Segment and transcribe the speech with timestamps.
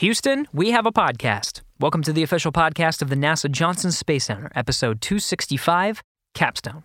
[0.00, 1.60] Houston, we have a podcast.
[1.78, 6.84] Welcome to the official podcast of the NASA Johnson Space Center, episode 265 Capstone.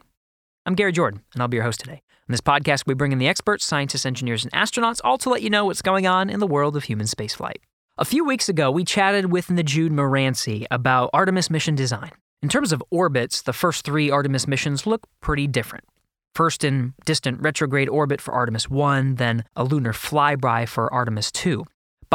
[0.65, 2.01] I'm Gary Jordan, and I'll be your host today.
[2.27, 5.41] On this podcast, we bring in the experts, scientists, engineers, and astronauts, all to let
[5.41, 7.59] you know what's going on in the world of human spaceflight.
[7.97, 12.11] A few weeks ago, we chatted with Nujoud Merancy about Artemis mission design.
[12.41, 15.85] In terms of orbits, the first three Artemis missions look pretty different.
[16.33, 21.63] First in distant retrograde orbit for Artemis 1, then a lunar flyby for Artemis 2.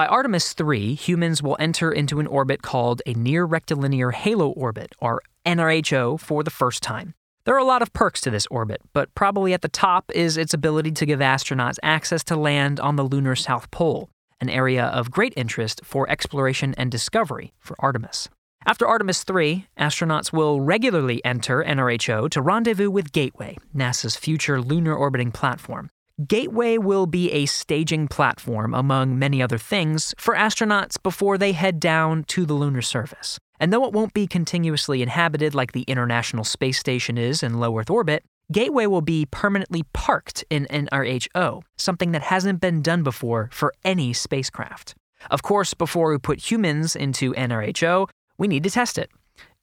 [0.00, 4.94] By Artemis 3, humans will enter into an orbit called a near rectilinear halo orbit,
[4.98, 7.12] or NRHO, for the first time.
[7.44, 10.38] There are a lot of perks to this orbit, but probably at the top is
[10.38, 14.08] its ability to give astronauts access to land on the lunar South Pole,
[14.40, 18.30] an area of great interest for exploration and discovery for Artemis.
[18.64, 24.94] After Artemis 3, astronauts will regularly enter NRHO to rendezvous with Gateway, NASA's future lunar
[24.94, 25.90] orbiting platform.
[26.26, 31.80] Gateway will be a staging platform, among many other things, for astronauts before they head
[31.80, 33.38] down to the lunar surface.
[33.58, 37.78] And though it won't be continuously inhabited like the International Space Station is in low
[37.78, 38.22] Earth orbit,
[38.52, 44.12] Gateway will be permanently parked in NRHO, something that hasn't been done before for any
[44.12, 44.94] spacecraft.
[45.30, 49.10] Of course, before we put humans into NRHO, we need to test it.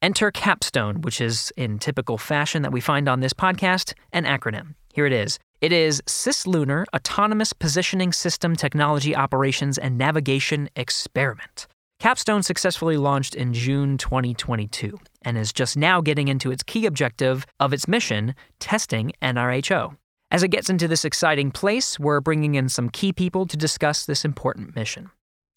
[0.02, 4.74] Enter Capstone, which is, in typical fashion that we find on this podcast, an acronym.
[4.92, 11.66] Here it is it is Cislunar Autonomous Positioning System Technology Operations and Navigation Experiment.
[11.98, 17.44] Capstone successfully launched in June 2022 and is just now getting into its key objective
[17.58, 19.96] of its mission, testing NRHO.
[20.30, 24.06] As it gets into this exciting place, we're bringing in some key people to discuss
[24.06, 25.10] this important mission.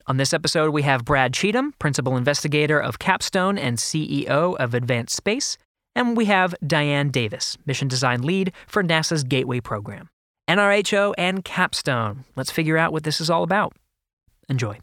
[0.07, 5.15] On this episode, we have Brad Cheetham, Principal Investigator of Capstone and CEO of Advanced
[5.15, 5.59] Space,
[5.95, 10.09] and we have Diane Davis, Mission Design Lead for NASA's Gateway program.
[10.49, 12.25] NRHO and Capstone.
[12.35, 13.73] Let's figure out what this is all about.
[14.49, 14.77] Enjoy.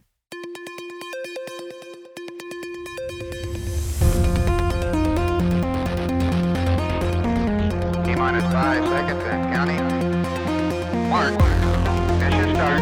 [8.04, 11.08] T minus five seconds and counting.
[11.10, 11.32] Mark.
[12.18, 12.80] Mission start.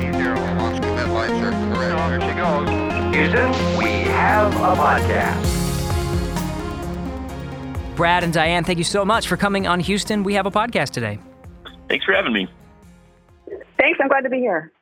[0.00, 1.96] T0 launch commit lights are correct.
[2.08, 3.14] There she goes.
[3.14, 5.63] Houston, we have a podcast.
[7.96, 10.24] Brad and Diane, thank you so much for coming on Houston.
[10.24, 11.18] We have a podcast today.
[11.88, 12.48] Thanks for having me.
[13.78, 13.98] Thanks.
[14.00, 14.72] I'm glad to be here.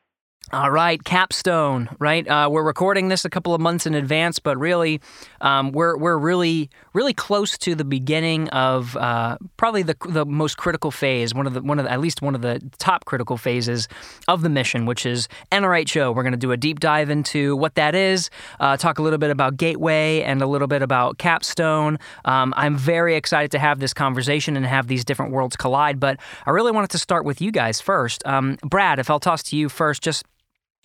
[0.55, 1.89] All right, Capstone.
[1.99, 5.01] Right, uh, we're recording this a couple of months in advance, but really,
[5.41, 10.59] um, we're we're really really close to the beginning of uh, probably the the most
[10.59, 13.39] critical phase, one of the one of the, at least one of the top critical
[13.39, 13.89] phases
[14.29, 16.15] of the mission, which is NRHO.
[16.15, 18.29] We're going to do a deep dive into what that is,
[18.61, 21.99] uh, talk a little bit about Gateway, and a little bit about Capstone.
[22.27, 25.99] Um, I'm very excited to have this conversation and have these different worlds collide.
[25.99, 28.99] But I really wanted to start with you guys first, um, Brad.
[28.99, 30.27] If I'll toss to you first, just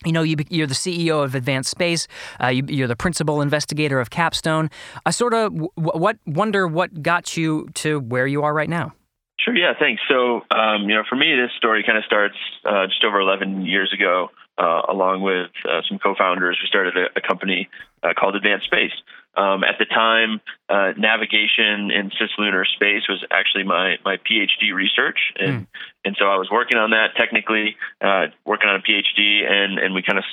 [0.06, 2.08] you know, you, are the CEO of Advanced Space.
[2.42, 4.70] Uh, you, are the principal investigator of Capstone.
[5.06, 8.94] I sort of w- what wonder what got you to where you are right now.
[9.40, 9.56] Sure.
[9.56, 9.74] Yeah.
[9.80, 10.02] Thanks.
[10.10, 12.36] So, um, you know, for me, this story kind of starts
[12.66, 14.30] uh, just over 11 years ago.
[14.60, 17.70] Uh, along with uh, some co-founders, we started a, a company
[18.02, 18.92] uh, called Advanced Space.
[19.38, 25.20] Um, at the time, uh, navigation in cislunar space was actually my my PhD research,
[25.38, 25.68] and mm.
[26.04, 29.94] and so I was working on that technically, uh, working on a PhD, and and
[29.94, 30.26] we kind of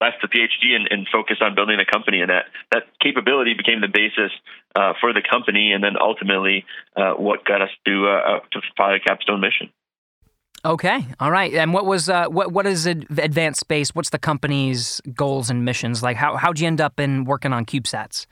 [0.00, 3.80] left the PhD and, and focused on building a company, and that that capability became
[3.80, 4.30] the basis
[4.76, 8.96] uh, for the company, and then ultimately uh, what got us to uh, to fly
[8.96, 9.72] a capstone mission.
[10.64, 11.54] Okay, all right.
[11.54, 13.94] And what was uh, what what is Advanced Space?
[13.94, 16.02] What's the company's goals and missions?
[16.02, 18.26] Like how how'd you end up in working on CubeSats?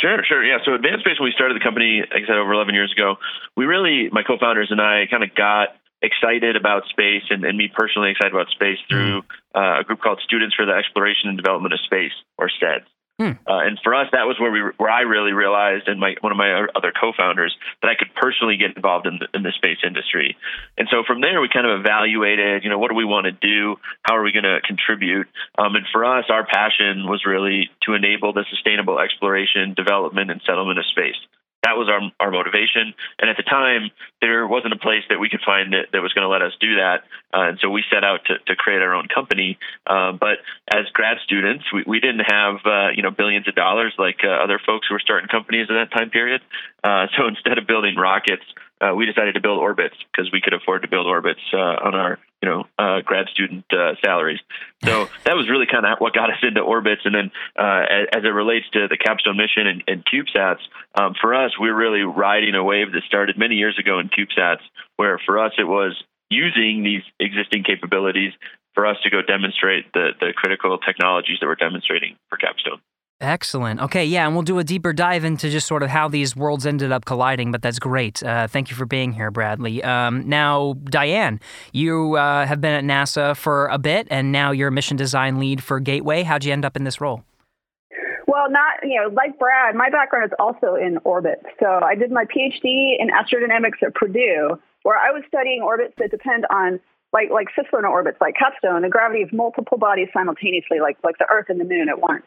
[0.00, 0.44] Sure, sure.
[0.44, 0.58] Yeah.
[0.64, 3.16] So Advanced Space, when we started the company, like I said, over 11 years ago,
[3.56, 7.68] we really, my co-founders and I, kind of got excited about space, and, and me
[7.74, 9.58] personally excited about space through mm-hmm.
[9.58, 12.86] uh, a group called Students for the Exploration and Development of Space, or SEDS.
[13.18, 13.34] Hmm.
[13.50, 16.30] Uh, and for us, that was where we where I really realized, and my one
[16.30, 19.78] of my other co-founders, that I could personally get involved in the, in the space
[19.84, 20.36] industry.
[20.78, 23.32] And so from there, we kind of evaluated, you know, what do we want to
[23.32, 23.74] do?
[24.02, 25.26] How are we going to contribute?
[25.58, 30.40] Um, and for us, our passion was really to enable the sustainable exploration, development, and
[30.46, 31.18] settlement of space
[31.68, 32.94] that was our our motivation.
[33.18, 36.12] And at the time, there wasn't a place that we could find that, that was
[36.12, 37.04] going to let us do that.
[37.32, 39.58] Uh, and so we set out to, to create our own company.
[39.86, 40.38] Uh, but
[40.72, 44.28] as grad students, we, we didn't have uh, you know billions of dollars like uh,
[44.28, 46.40] other folks who were starting companies in that time period.
[46.82, 48.44] Uh, so instead of building rockets,
[48.80, 52.18] uh, we decided to build orbits because we could afford to build orbits on our
[52.42, 54.40] you know uh, grad student uh, salaries.
[54.84, 57.02] So that was really kind of what got us into orbits.
[57.04, 60.62] And then uh, as, as, it relates to the capstone mission and, and CubeSats,
[60.94, 64.62] um, for us, we're really riding a wave that started many years ago in CubeSats,
[64.96, 68.32] where for us it was using these existing capabilities
[68.74, 72.80] for us to go demonstrate the the critical technologies that we're demonstrating for Capstone.
[73.20, 73.80] Excellent.
[73.80, 76.64] Okay, yeah, and we'll do a deeper dive into just sort of how these worlds
[76.64, 78.22] ended up colliding, but that's great.
[78.22, 79.82] Uh, thank you for being here, Bradley.
[79.82, 81.40] Um, now, Diane,
[81.72, 85.40] you uh, have been at NASA for a bit, and now you're a mission design
[85.40, 86.22] lead for Gateway.
[86.22, 87.24] How'd you end up in this role?
[88.28, 91.42] Well, not, you know, like Brad, my background is also in orbit.
[91.58, 96.12] So I did my PhD in astrodynamics at Purdue, where I was studying orbits that
[96.12, 96.78] depend on
[97.12, 101.26] like like cislunar orbits, like Capstone, the gravity of multiple bodies simultaneously, like like the
[101.32, 102.22] Earth and the Moon at once.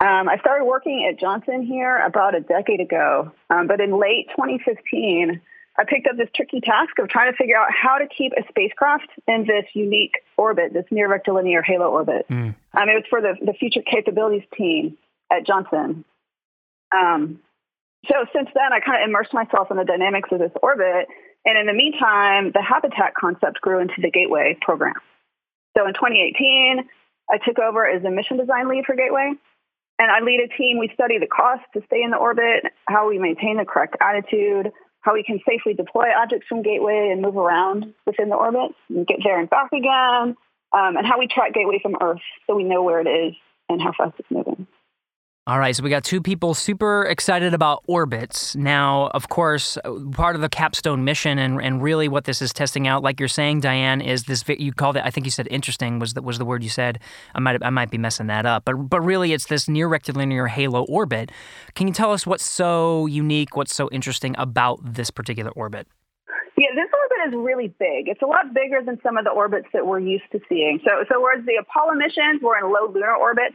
[0.00, 4.28] Um, I started working at Johnson here about a decade ago, um, but in late
[4.30, 5.40] 2015,
[5.78, 8.46] I picked up this tricky task of trying to figure out how to keep a
[8.48, 12.26] spacecraft in this unique orbit, this near rectilinear halo orbit.
[12.30, 12.54] Mm.
[12.74, 14.98] Um, it was for the, the future capabilities team
[15.30, 16.04] at Johnson.
[16.94, 17.40] Um,
[18.06, 21.08] so since then, I kind of immersed myself in the dynamics of this orbit.
[21.44, 24.94] And in the meantime, the habitat concept grew into the Gateway program.
[25.76, 26.88] So in 2018,
[27.30, 29.32] I took over as the mission design lead for Gateway.
[29.98, 30.78] And I lead a team.
[30.78, 34.70] We study the cost to stay in the orbit, how we maintain the correct attitude,
[35.00, 39.06] how we can safely deploy objects from Gateway and move around within the orbit and
[39.06, 40.36] get there and back again,
[40.72, 43.34] um, and how we track Gateway from Earth so we know where it is
[43.68, 44.66] and how fast it's moving.
[45.48, 48.56] All right, so we got two people super excited about orbits.
[48.56, 52.52] Now, of course, uh, part of the capstone mission and, and really what this is
[52.52, 55.46] testing out, like you're saying, Diane, is this you called it I think you said
[55.48, 56.98] interesting was the, was the word you said.
[57.32, 58.64] I might I might be messing that up.
[58.64, 61.30] But but really it's this near rectilinear halo orbit.
[61.76, 65.86] Can you tell us what's so unique, what's so interesting about this particular orbit?
[66.58, 68.08] Yeah, this orbit is really big.
[68.08, 70.80] It's a lot bigger than some of the orbits that we're used to seeing.
[70.84, 73.54] So, so whereas the Apollo missions were in low lunar orbits,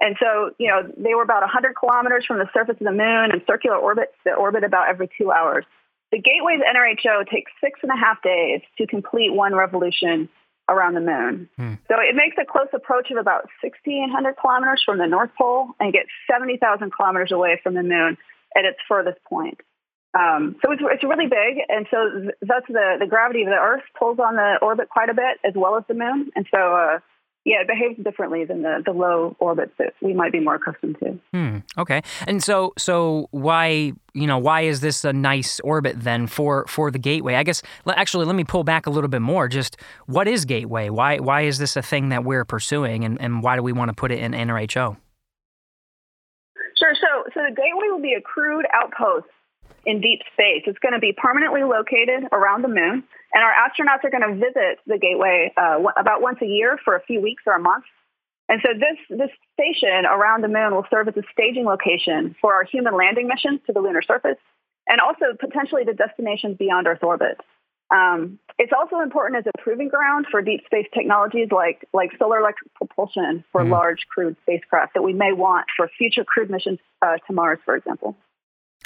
[0.00, 3.30] and so, you know, they were about 100 kilometers from the surface of the moon
[3.32, 5.64] in circular orbits that orbit about every two hours.
[6.10, 10.28] The Gateway's NRHO takes six and a half days to complete one revolution
[10.68, 11.48] around the moon.
[11.56, 11.74] Hmm.
[11.88, 15.92] So it makes a close approach of about 1,600 kilometers from the North Pole and
[15.92, 18.16] gets 70,000 kilometers away from the moon
[18.56, 19.58] at its furthest point.
[20.18, 23.84] Um, so it's, it's really big, and so thus the, the gravity of the Earth
[23.96, 26.30] pulls on the orbit quite a bit, as well as the moon.
[26.34, 26.98] And so uh,
[27.44, 30.96] yeah, it behaves differently than the, the low orbits that we might be more accustomed
[31.00, 31.18] to.
[31.32, 31.58] Hmm.
[31.78, 32.02] Okay.
[32.26, 36.90] And so so why you know why is this a nice orbit then for for
[36.90, 37.36] the gateway?
[37.36, 39.48] I guess actually let me pull back a little bit more.
[39.48, 40.90] Just what is gateway?
[40.90, 43.88] Why why is this a thing that we're pursuing, and, and why do we want
[43.88, 44.96] to put it in NRHO?
[46.78, 46.94] Sure.
[46.94, 49.26] So so the gateway will be a crewed outpost
[49.86, 50.62] in deep space.
[50.66, 54.34] It's going to be permanently located around the moon, and our astronauts are going to
[54.34, 57.84] visit the Gateway uh, about once a year for a few weeks or a month.
[58.48, 62.52] And so this this station around the moon will serve as a staging location for
[62.52, 64.38] our human landing missions to the lunar surface,
[64.88, 67.38] and also potentially the destinations beyond Earth orbit.
[67.92, 72.40] Um, it's also important as a proving ground for deep space technologies like like solar
[72.40, 73.70] electric propulsion for mm.
[73.70, 77.76] large crewed spacecraft that we may want for future crewed missions uh, to Mars, for
[77.76, 78.16] example.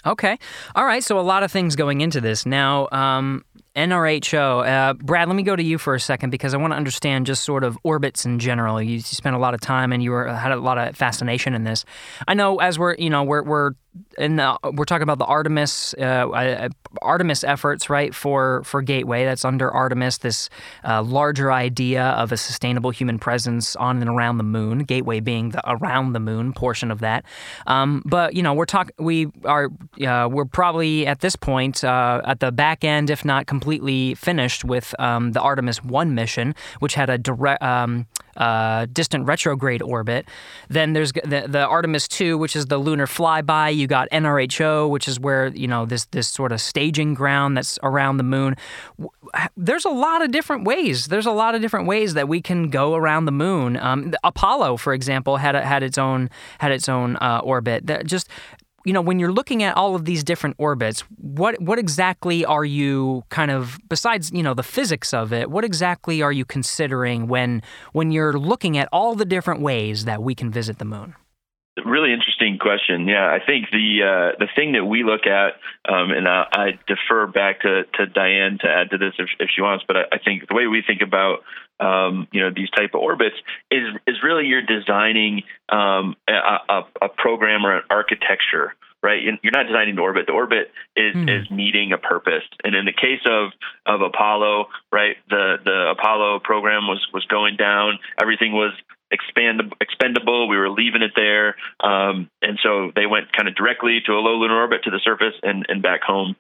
[0.07, 0.39] Okay.
[0.75, 1.03] All right.
[1.03, 2.45] So a lot of things going into this.
[2.45, 3.45] Now, um,
[3.77, 4.67] NRHO.
[4.67, 7.27] Uh, Brad, let me go to you for a second because I want to understand
[7.27, 8.81] just sort of orbits in general.
[8.81, 11.55] You, you spent a lot of time and you were, had a lot of fascination
[11.55, 11.85] in this.
[12.29, 13.73] I know as we're, you know, we're, we're
[14.19, 14.39] and
[14.73, 16.69] we're talking about the Artemis uh,
[17.03, 18.15] Artemis efforts, right?
[18.15, 20.19] For for Gateway, that's under Artemis.
[20.19, 20.49] This
[20.85, 24.81] uh, larger idea of a sustainable human presence on and around the moon.
[24.81, 27.25] Gateway being the around the moon portion of that.
[27.67, 28.95] Um, but you know, we're talking.
[28.99, 29.71] We are.
[30.05, 34.65] Uh, we're probably at this point uh, at the back end, if not completely finished,
[34.65, 37.63] with um, the Artemis One mission, which had a direct.
[37.63, 40.27] Um, uh, distant retrograde orbit.
[40.69, 43.77] Then there's the, the, Artemis 2, which is the lunar flyby.
[43.77, 47.79] You got NRHO, which is where you know this this sort of staging ground that's
[47.83, 48.57] around the moon.
[49.57, 51.07] There's a lot of different ways.
[51.07, 53.77] There's a lot of different ways that we can go around the moon.
[53.77, 57.87] Um, Apollo, for example, had a, had its own had its own uh, orbit.
[57.87, 58.29] That just
[58.85, 62.65] you know, when you're looking at all of these different orbits, what what exactly are
[62.65, 67.27] you kind of besides, you know, the physics of it, what exactly are you considering
[67.27, 67.63] when
[67.93, 71.15] when you're looking at all the different ways that we can visit the moon?
[71.85, 73.09] Really interesting question.
[73.09, 75.55] Yeah, I think the uh, the thing that we look at,
[75.93, 79.51] um, and I, I, defer back to, to Diane to add to this if, if
[79.53, 81.43] she wants, but I, I, think the way we think about
[81.81, 83.35] um, you know these type of orbits
[83.73, 86.33] is is really you're designing um, a,
[86.69, 89.23] a, a, program or an architecture right?
[89.23, 90.25] You're not designing the orbit.
[90.27, 91.29] The orbit is mm.
[91.29, 92.43] is meeting a purpose.
[92.65, 93.53] And in the case of
[93.85, 97.99] of Apollo, right, the the Apollo program was was going down.
[98.21, 98.73] Everything was
[99.11, 100.49] expand, expendable.
[100.49, 104.21] We were leaving it there, um, and so they went kind of directly to a
[104.21, 106.37] low lunar orbit to the surface and, and back home.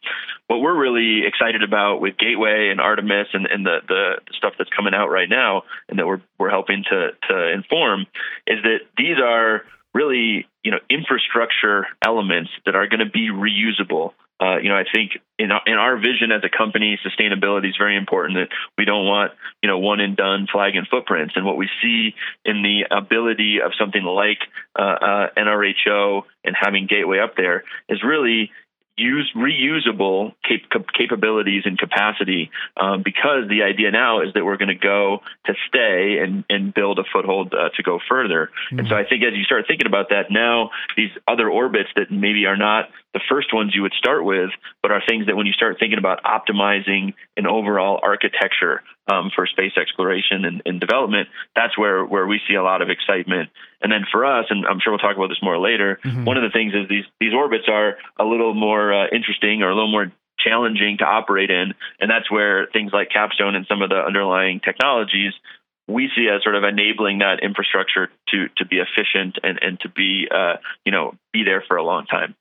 [0.47, 4.71] What we're really excited about with Gateway and Artemis and, and the, the stuff that's
[4.71, 8.07] coming out right now, and that we're we're helping to to inform,
[8.47, 9.63] is that these are
[9.95, 14.13] really you know infrastructure elements that are going to be reusable.
[14.41, 17.77] Uh, you know, I think in our, in our vision as a company, sustainability is
[17.79, 18.37] very important.
[18.37, 21.35] That we don't want you know one and done flag and footprints.
[21.37, 22.15] And what we see
[22.45, 24.39] in the ability of something like
[24.79, 28.51] uh, uh, NRHO and having Gateway up there is really
[28.97, 34.69] use reusable cap- capabilities and capacity um, because the idea now is that we're going
[34.69, 38.51] to go to stay and, and build a foothold uh, to go further.
[38.67, 38.81] Mm-hmm.
[38.81, 42.11] And so I think as you start thinking about that now, these other orbits that
[42.11, 44.51] maybe are not the first ones you would start with,
[44.83, 49.47] but are things that when you start thinking about optimizing an overall architecture um, for
[49.47, 53.51] space exploration and, and, development, that's where, where we see a lot of excitement.
[53.81, 56.25] And then for us, and I'm sure we'll talk about this more later, mm-hmm.
[56.25, 59.71] one of the things is these, these orbits are a little more uh, interesting or
[59.71, 61.75] a little more challenging to operate in.
[62.01, 65.33] And that's where things like Capstone and some of the underlying technologies
[65.87, 69.89] we see as sort of enabling that infrastructure to to be efficient and, and to
[69.89, 70.55] be uh,
[70.85, 72.35] you know be there for a long time.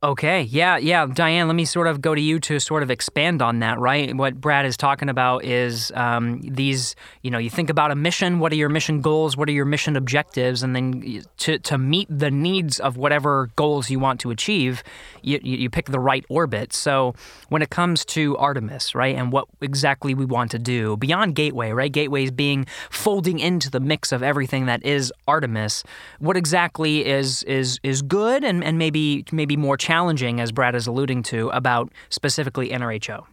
[0.00, 1.06] Okay, yeah, yeah.
[1.06, 4.16] Diane, let me sort of go to you to sort of expand on that, right?
[4.16, 8.38] What Brad is talking about is um, these, you know, you think about a mission,
[8.38, 12.06] what are your mission goals, what are your mission objectives, and then to, to meet
[12.08, 14.84] the needs of whatever goals you want to achieve,
[15.22, 16.72] you, you pick the right orbit.
[16.72, 17.16] So
[17.48, 21.72] when it comes to Artemis, right, and what exactly we want to do, beyond Gateway,
[21.72, 25.82] right, Gateway is being folding into the mix of everything that is Artemis,
[26.20, 30.86] what exactly is is is good and, and maybe maybe more challenging, as Brad is
[30.86, 33.24] alluding to, about specifically NRHO?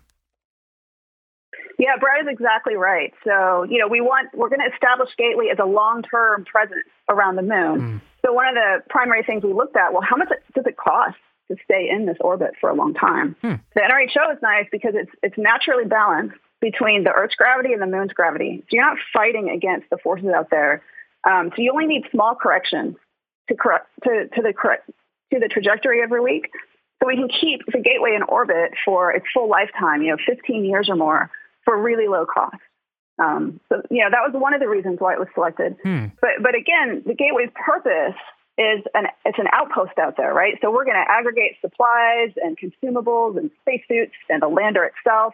[1.78, 3.12] Yeah, Brad is exactly right.
[3.26, 6.88] So, you know, we want, we're going to establish Gateway as a long term presence
[7.10, 7.76] around the moon.
[7.82, 8.02] Mm.
[8.26, 11.18] So, one of the primary things we looked at, well, how much does it cost
[11.52, 13.36] to stay in this orbit for a long time?
[13.42, 13.56] Hmm.
[13.76, 17.88] The NRHO is nice because it's, it's naturally balanced between the Earth's gravity and the
[17.88, 18.64] moon's gravity.
[18.64, 20.82] So, you're not fighting against the forces out there.
[21.30, 22.96] Um, so, you only need small corrections
[23.50, 24.90] to correct to, to the correct
[25.34, 26.50] to the trajectory every week.
[27.02, 30.66] So we can keep the gateway in orbit for its full lifetime, you know, 15
[30.66, 31.30] years or more
[31.66, 32.56] for really low cost.
[33.18, 35.78] Um, so, you know, that was one of the reasons why it was selected.
[35.84, 36.08] Hmm.
[36.22, 38.20] But, but again, the gateway's purpose
[38.58, 40.56] is an, it's an outpost out there, right?
[40.62, 45.34] So we're going to aggregate supplies and consumables and spacesuits and the lander itself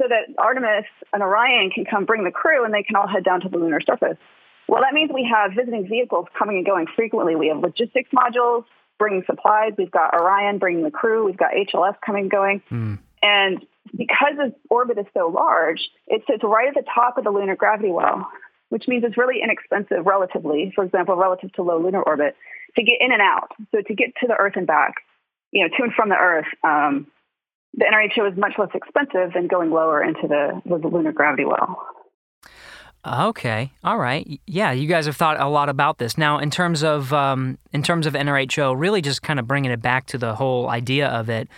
[0.00, 3.22] so that Artemis and Orion can come bring the crew and they can all head
[3.22, 4.16] down to the lunar surface.
[4.66, 7.34] Well, that means we have visiting vehicles coming and going frequently.
[7.34, 8.64] We have logistics modules,
[9.00, 9.72] bringing supplies.
[9.76, 11.24] We've got Orion bringing the crew.
[11.24, 12.62] We've got HLS coming and going.
[12.70, 12.98] Mm.
[13.22, 13.66] And
[13.96, 17.56] because the orbit is so large, it sits right at the top of the lunar
[17.56, 18.28] gravity well,
[18.68, 22.36] which means it's really inexpensive relatively, for example, relative to low lunar orbit,
[22.76, 23.48] to get in and out.
[23.72, 24.94] So to get to the Earth and back,
[25.50, 27.06] you know, to and from the Earth, um,
[27.74, 31.86] the NRHO is much less expensive than going lower into the, the lunar gravity well.
[33.06, 34.72] Okay, all right, yeah.
[34.72, 36.18] You guys have thought a lot about this.
[36.18, 39.80] Now, in terms of um, in terms of NRHO, really just kind of bringing it
[39.80, 41.48] back to the whole idea of it.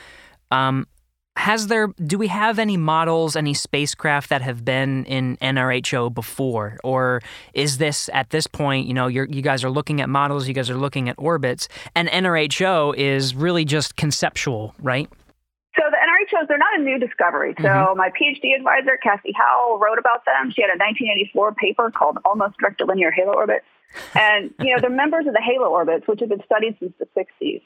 [0.52, 0.86] Um,
[1.34, 1.88] has there?
[1.88, 7.22] Do we have any models, any spacecraft that have been in NRHO before, or
[7.54, 8.86] is this at this point?
[8.86, 11.68] You know, you you guys are looking at models, you guys are looking at orbits,
[11.96, 15.08] and NRHO is really just conceptual, right?
[16.42, 17.54] Shows they're not a new discovery.
[17.58, 17.98] So mm-hmm.
[17.98, 20.50] my PhD advisor, Kathy Howell, wrote about them.
[20.50, 23.64] She had a 1984 paper called Almost Rectilinear Halo Orbits.
[24.14, 27.06] And, you know, they're members of the halo orbits, which have been studied since the
[27.16, 27.62] 60s.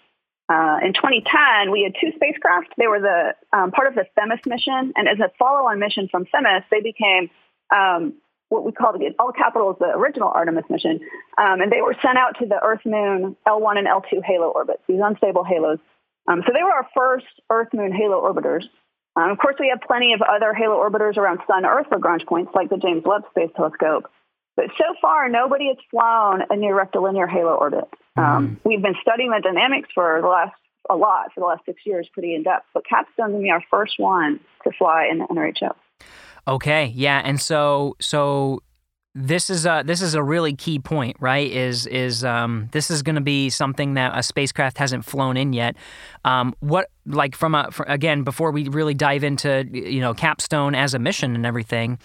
[0.49, 2.75] Uh, in 2010, we had two spacecraft.
[2.77, 6.27] They were the um, part of the Themis mission, and as a follow-on mission from
[6.27, 7.31] Themis, they became
[7.75, 8.15] um,
[8.49, 11.01] what we call the all capitals the original Artemis mission,
[11.37, 14.83] um, and they were sent out to the Earth Moon L1 and L2 halo orbits,
[14.87, 15.79] these unstable halos.
[16.29, 18.65] Um, so they were our first Earth Moon halo orbiters.
[19.17, 22.53] Um, of course, we have plenty of other halo orbiters around Sun Earth Lagrange points,
[22.55, 24.11] like the James Webb Space Telescope.
[24.57, 27.89] But so far, nobody has flown a near rectilinear halo orbit.
[28.17, 28.57] Um, mm.
[28.65, 30.55] We've been studying the dynamics for the last
[30.89, 32.67] a lot for the last six years, pretty in depth.
[32.73, 35.75] But Capstone's gonna be our first one to fly in the NRHO.
[36.49, 38.63] Okay, yeah, and so so
[39.19, 41.51] this is a this is a really key point, right?
[41.51, 45.55] Is is um, this is going to be something that a spacecraft hasn't flown in
[45.55, 45.75] yet?
[46.27, 50.93] Um, what like from a again before we really dive into you know capstone as
[50.93, 51.99] a mission and everything,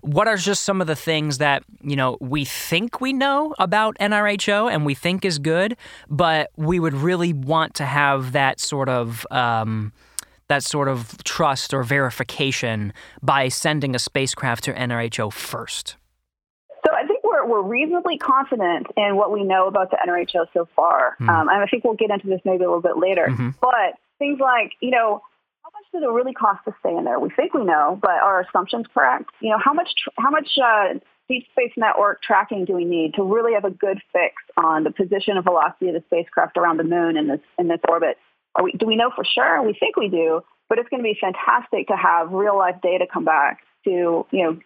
[0.00, 3.96] what are just some of the things that you know we think we know about
[4.00, 5.76] NRHO and we think is good,
[6.10, 9.92] but we would really want to have that sort of um,
[10.48, 12.92] that sort of trust or verification
[13.22, 15.96] by sending a spacecraft to NRHO first
[17.46, 21.28] we're we're reasonably confident in what we know about the NRHO so far, mm.
[21.28, 23.26] um, and I think we'll get into this maybe a little bit later.
[23.30, 23.50] Mm-hmm.
[23.60, 25.22] But things like you know
[25.62, 27.18] how much did it really cost to stay in there?
[27.18, 29.30] We think we know, but are our assumptions correct?
[29.40, 30.98] You know, how much how much uh,
[31.28, 34.90] deep space network tracking do we need to really have a good fix on the
[34.90, 38.18] position and velocity of the spacecraft around the moon in this in this orbit?
[38.54, 39.62] Are we, do we know for sure?
[39.62, 43.06] We think we do, but it's going to be fantastic to have real life data
[43.12, 44.58] come back to you know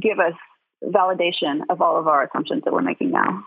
[0.00, 0.34] give us
[0.84, 3.44] validation of all of our assumptions that we're making now.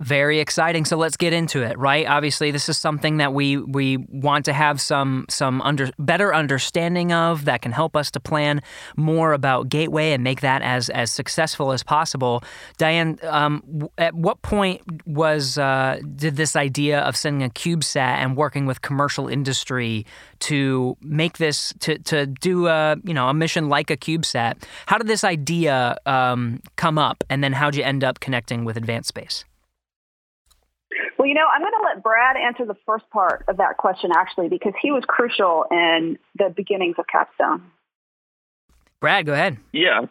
[0.00, 0.86] Very exciting.
[0.86, 2.06] So let's get into it, right?
[2.06, 7.12] Obviously, this is something that we we want to have some some under better understanding
[7.12, 8.62] of that can help us to plan
[8.96, 12.42] more about Gateway and make that as as successful as possible.
[12.78, 18.38] Diane, um, at what point was uh, did this idea of sending a CubeSat and
[18.38, 20.06] working with commercial industry
[20.38, 24.62] to make this to to do a you know a mission like a CubeSat?
[24.86, 28.64] How did this idea um, come up, and then how did you end up connecting
[28.64, 29.44] with Advanced Space?
[31.20, 34.10] Well, you know, I'm going to let Brad answer the first part of that question
[34.10, 37.62] actually, because he was crucial in the beginnings of Capstone.
[39.02, 39.58] Brad, go ahead.
[39.70, 40.06] Yeah,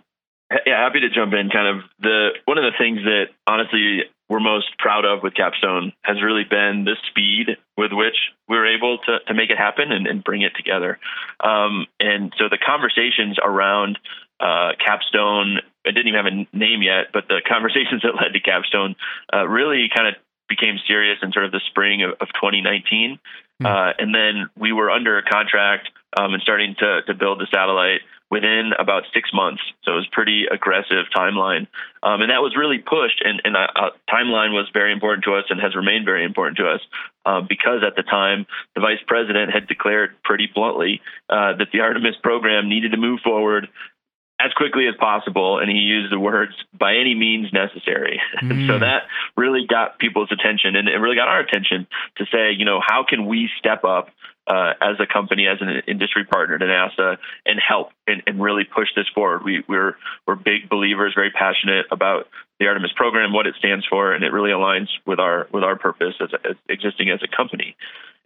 [0.67, 1.49] yeah, happy to jump in.
[1.49, 5.93] Kind of the one of the things that honestly we're most proud of with Capstone
[6.03, 9.91] has really been the speed with which we were able to, to make it happen
[9.91, 10.99] and, and bring it together.
[11.39, 13.97] Um, and so the conversations around
[14.39, 18.39] uh, Capstone, it didn't even have a name yet, but the conversations that led to
[18.39, 18.95] Capstone
[19.33, 20.13] uh, really kind of
[20.49, 23.19] became serious in sort of the spring of, of 2019.
[23.61, 23.65] Mm-hmm.
[23.65, 27.47] Uh, and then we were under a contract um, and starting to, to build the
[27.53, 28.01] satellite
[28.31, 29.61] within about six months.
[29.83, 31.65] So it was pretty aggressive timeline.
[32.03, 33.21] Um, and that was really pushed.
[33.25, 36.57] And, and uh, uh, timeline was very important to us and has remained very important
[36.57, 36.81] to us
[37.25, 41.79] uh, because at the time, the vice president had declared pretty bluntly uh, that the
[41.79, 43.67] Artemis program needed to move forward
[44.39, 48.67] as quickly as possible, and he used the words "by any means necessary." Mm.
[48.67, 49.03] so that
[49.35, 51.85] really got people's attention, and it really got our attention
[52.17, 54.09] to say, you know, how can we step up
[54.49, 58.63] uh, as a company, as an industry partner to NASA, and help and, and really
[58.63, 59.43] push this forward.
[59.43, 62.27] We, we're we're big believers, very passionate about
[62.59, 65.77] the Artemis program, what it stands for, and it really aligns with our with our
[65.77, 67.75] purpose as, as existing as a company.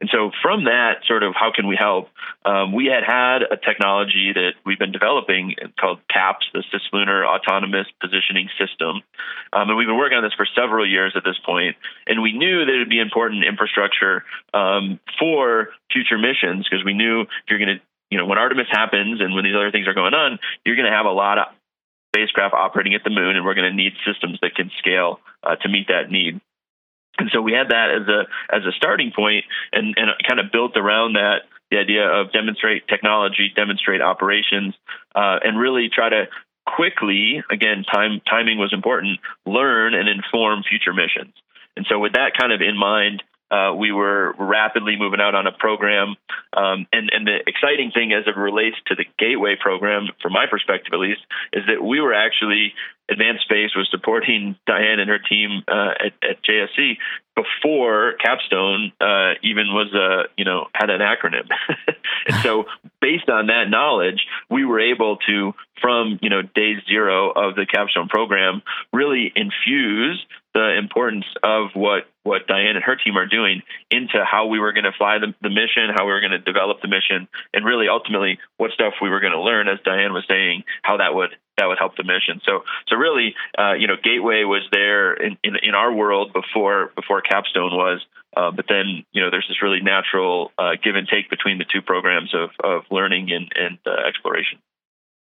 [0.02, 2.10] And so, from that, sort of, how can we help?
[2.44, 7.88] Um, we had had a technology that we've been developing called CAPS, the Cislunar Autonomous
[8.02, 9.00] Positioning System.
[9.54, 11.78] Um, and we've been working on this for several years at this point.
[12.06, 16.94] And we knew that it would be important infrastructure um, for future missions because we
[16.94, 19.88] knew if you're going to, you know, when Artemis happens and when these other things
[19.88, 21.46] are going on, you're going to have a lot of
[22.14, 25.56] spacecraft operating at the moon, and we're going to need systems that can scale uh,
[25.58, 26.40] to meet that need.
[27.18, 30.52] And so we had that as a as a starting point and, and kind of
[30.52, 34.74] built around that the idea of demonstrate technology, demonstrate operations,
[35.16, 36.26] uh, and really try to
[36.66, 41.34] quickly, again, time timing was important, learn and inform future missions.
[41.76, 45.48] And so with that kind of in mind, uh, we were rapidly moving out on
[45.48, 46.16] a program.
[46.54, 50.46] Um, and, and the exciting thing as it relates to the Gateway program, from my
[50.50, 52.74] perspective at least, is that we were actually
[53.10, 56.98] Advanced Space was supporting Diane and her team uh, at, at, JSC
[57.36, 61.50] before Capstone uh, even was a you know had an acronym,
[62.28, 62.64] and so
[63.02, 67.66] based on that knowledge, we were able to from you know day zero of the
[67.66, 68.62] Capstone program
[68.94, 74.48] really infuse the importance of what what Diane and her team are doing into how
[74.48, 76.88] we were going to fly the, the mission, how we were going to develop the
[76.88, 80.64] mission, and really ultimately what stuff we were going to learn, as Diane was saying,
[80.82, 82.42] how that would that would help the mission.
[82.46, 86.92] So so really, uh, you know, Gateway was there in, in, in our world before
[86.96, 88.04] before Capstone was.
[88.36, 91.66] Uh, but then, you know, there's this really natural uh, give and take between the
[91.66, 94.58] two programs of, of learning and, and uh, exploration.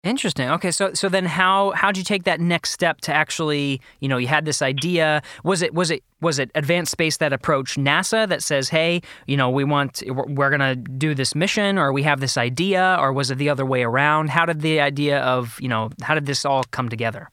[0.03, 0.49] Interesting.
[0.49, 4.15] Okay, so so then how how'd you take that next step to actually, you know,
[4.15, 5.21] you had this idea.
[5.43, 9.35] Was it was it was it Advanced Space that approached NASA that says, "Hey, you
[9.35, 13.11] know, we want we're going to do this mission or we have this idea," or
[13.11, 14.29] was it the other way around?
[14.29, 17.29] How did the idea of, you know, how did this all come together?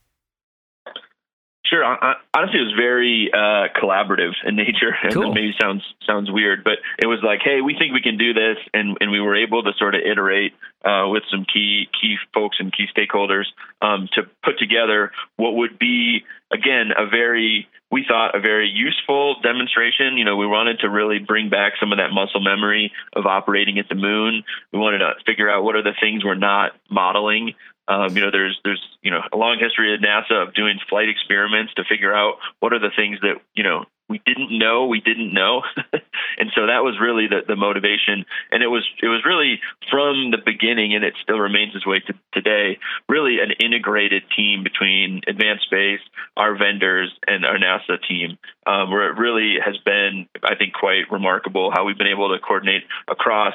[1.69, 1.83] Sure.
[1.83, 5.33] Honestly, it was very uh, collaborative in nature, and cool.
[5.33, 8.57] maybe sounds sounds weird, but it was like, hey, we think we can do this,
[8.73, 10.53] and and we were able to sort of iterate
[10.85, 13.45] uh, with some key key folks and key stakeholders
[13.81, 19.35] um, to put together what would be again a very we thought a very useful
[19.41, 20.17] demonstration.
[20.17, 23.79] You know, we wanted to really bring back some of that muscle memory of operating
[23.79, 24.43] at the moon.
[24.71, 27.55] We wanted to figure out what are the things we're not modeling
[27.87, 31.09] um, you know, there's there's you know a long history at NASA of doing flight
[31.09, 35.01] experiments to figure out what are the things that you know we didn't know we
[35.01, 35.63] didn't know.
[36.37, 38.25] And so that was really the, the motivation.
[38.51, 41.99] And it was it was really from the beginning and it still remains this way
[42.01, 42.77] to today
[43.09, 45.99] really an integrated team between advanced space
[46.35, 51.09] our vendors and our nasa team um, where it really has been i think quite
[51.11, 53.53] remarkable how we've been able to coordinate across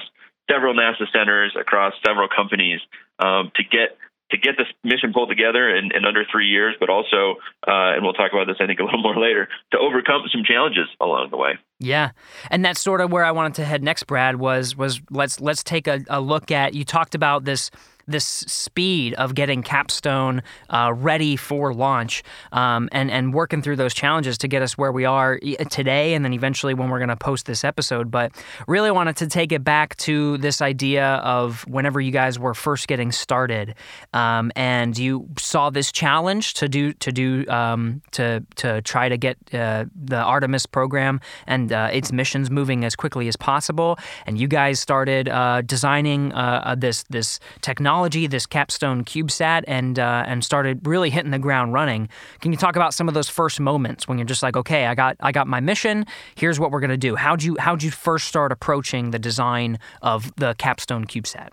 [0.50, 2.80] several nasa centers across several companies
[3.18, 3.98] um, to get
[4.32, 8.02] to get this mission pulled together in, in under three years, but also, uh, and
[8.02, 11.28] we'll talk about this, I think, a little more later, to overcome some challenges along
[11.30, 11.52] the way.
[11.78, 12.10] Yeah,
[12.50, 14.36] and that's sort of where I wanted to head next, Brad.
[14.36, 16.74] Was was let's let's take a, a look at.
[16.74, 17.70] You talked about this
[18.12, 22.22] this speed of getting Capstone uh, ready for launch
[22.52, 25.38] um, and and working through those challenges to get us where we are
[25.70, 28.10] today, and then eventually when we're going to post this episode.
[28.10, 28.32] But
[28.68, 32.86] really wanted to take it back to this idea of whenever you guys were first
[32.86, 33.74] getting started,
[34.12, 39.16] um, and you saw this challenge to do to do um, to to try to
[39.16, 44.38] get uh, the Artemis program and uh, its missions moving as quickly as possible, and
[44.38, 50.24] you guys started uh, designing uh, this this technology technology, this Capstone CubeSat, and uh,
[50.26, 52.08] and started really hitting the ground running.
[52.40, 54.94] Can you talk about some of those first moments when you're just like, okay, I
[54.94, 56.06] got I got my mission.
[56.34, 57.16] Here's what we're gonna do.
[57.16, 61.50] How'd you how'd you first start approaching the design of the Capstone CubeSat?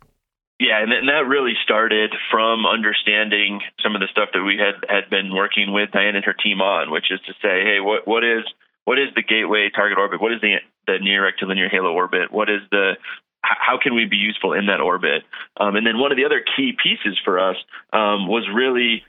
[0.59, 5.09] Yeah, and that really started from understanding some of the stuff that we had had
[5.09, 8.23] been working with Diane and her team on, which is to say, hey, what what
[8.23, 8.43] is
[8.85, 10.19] what is the gateway target orbit?
[10.19, 10.57] What is the
[10.87, 12.31] the near rectilinear halo orbit?
[12.31, 12.97] What is the
[13.41, 15.23] how can we be useful in that orbit?
[15.57, 17.55] Um, and then one of the other key pieces for us
[17.93, 19.03] um, was really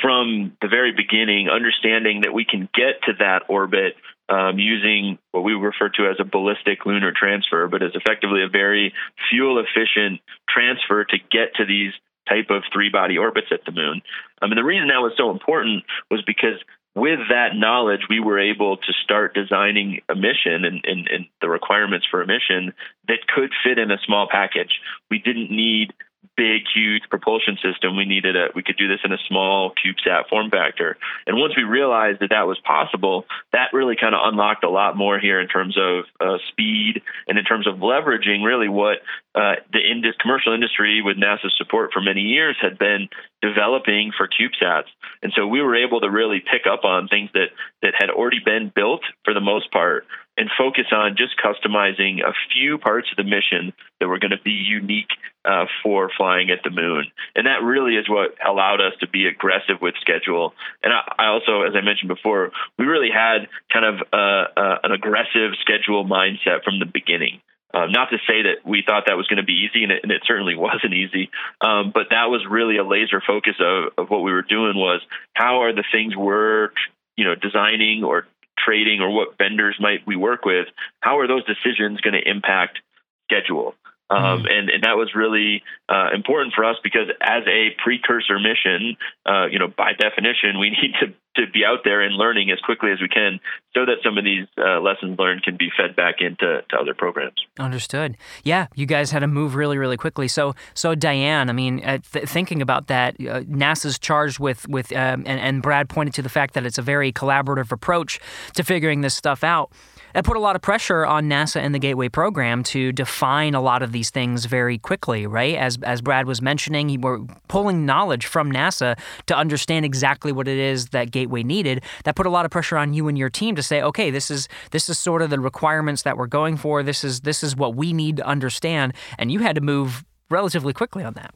[0.00, 3.96] from the very beginning understanding that we can get to that orbit
[4.28, 8.48] um, using what we refer to as a ballistic lunar transfer, but is effectively a
[8.48, 8.94] very
[9.28, 11.92] fuel efficient transfer to get to these
[12.28, 14.00] type of three body orbits at the moon.
[14.40, 16.62] Um, and the reason that was so important was because
[16.94, 21.48] with that knowledge, we were able to start designing a mission and, and, and, the
[21.48, 22.74] requirements for a mission
[23.08, 24.80] that could fit in a small package.
[25.10, 25.92] We didn't need
[26.36, 27.96] big, huge propulsion system.
[27.96, 30.96] We needed a, we could do this in a small CubeSat form factor.
[31.26, 34.96] And once we realized that that was possible, that really kind of unlocked a lot
[34.96, 38.98] more here in terms of uh, speed and in terms of leveraging really what
[39.34, 43.08] uh, the indus- commercial industry with NASA's support for many years had been
[43.40, 44.88] developing for CubeSats.
[45.22, 47.48] And so we were able to really pick up on things that,
[47.82, 52.32] that had already been built for the most part and focus on just customizing a
[52.52, 55.10] few parts of the mission that were going to be unique
[55.44, 57.06] uh, for flying at the moon.
[57.34, 60.54] And that really is what allowed us to be aggressive with schedule.
[60.82, 64.78] And I, I also, as I mentioned before, we really had kind of uh, uh,
[64.84, 67.40] an aggressive schedule mindset from the beginning.
[67.74, 70.00] Um, not to say that we thought that was going to be easy, and it,
[70.02, 71.30] and it certainly wasn't easy.
[71.60, 75.00] Um, but that was really a laser focus of, of what we were doing was
[75.34, 76.70] how are the things we're
[77.16, 78.26] you know designing or
[78.58, 80.68] trading or what vendors might we work with,
[81.00, 82.80] how are those decisions going to impact
[83.24, 83.74] schedule?
[84.12, 84.46] Um, mm-hmm.
[84.46, 89.46] and, and that was really uh, important for us because as a precursor mission, uh,
[89.46, 91.06] you know, by definition, we need to,
[91.40, 93.40] to be out there and learning as quickly as we can
[93.74, 96.92] so that some of these uh, lessons learned can be fed back into to other
[96.92, 97.40] programs.
[97.58, 98.18] Understood.
[98.44, 100.28] Yeah, you guys had to move really, really quickly.
[100.28, 104.92] So, so Diane, I mean, uh, th- thinking about that, uh, NASA's charged with with,
[104.92, 108.20] um, and, and Brad pointed to the fact that it's a very collaborative approach
[108.54, 109.72] to figuring this stuff out.
[110.14, 113.60] That put a lot of pressure on NASA and the Gateway program to define a
[113.60, 115.54] lot of these things very quickly, right?
[115.56, 120.58] As, as Brad was mentioning, we're pulling knowledge from NASA to understand exactly what it
[120.58, 121.82] is that Gateway needed.
[122.04, 124.30] That put a lot of pressure on you and your team to say, okay, this
[124.30, 126.82] is this is sort of the requirements that we're going for.
[126.82, 130.72] This is this is what we need to understand, and you had to move relatively
[130.72, 131.34] quickly on that.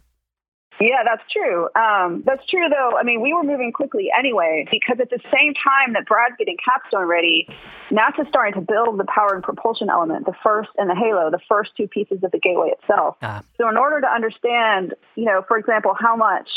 [0.81, 1.69] Yeah, that's true.
[1.75, 2.99] Um, that's true, though.
[2.99, 6.57] I mean, we were moving quickly anyway because at the same time that Brad's getting
[6.63, 7.49] Capstone ready,
[7.91, 11.41] NASA's starting to build the power and propulsion element, the first and the Halo, the
[11.49, 13.17] first two pieces of the gateway itself.
[13.23, 13.41] Uh.
[13.57, 16.49] So, in order to understand, you know, for example, how much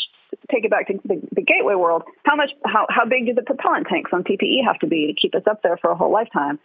[0.51, 3.41] take it back to the, the, gateway world, how much, how, how big do the
[3.41, 6.11] propellant tanks on PPE have to be to keep us up there for a whole
[6.11, 6.59] lifetime?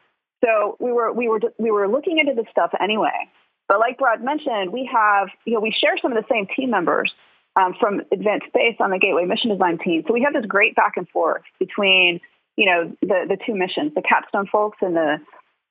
[0.44, 3.30] So we were we were we were looking into this stuff anyway.
[3.66, 6.70] But like Brad mentioned, we have you know we share some of the same team
[6.70, 7.12] members
[7.56, 10.02] um, from Advanced Space on the Gateway Mission Design team.
[10.06, 12.20] So we have this great back and forth between,
[12.56, 15.18] you know, the, the two missions, the Capstone folks and the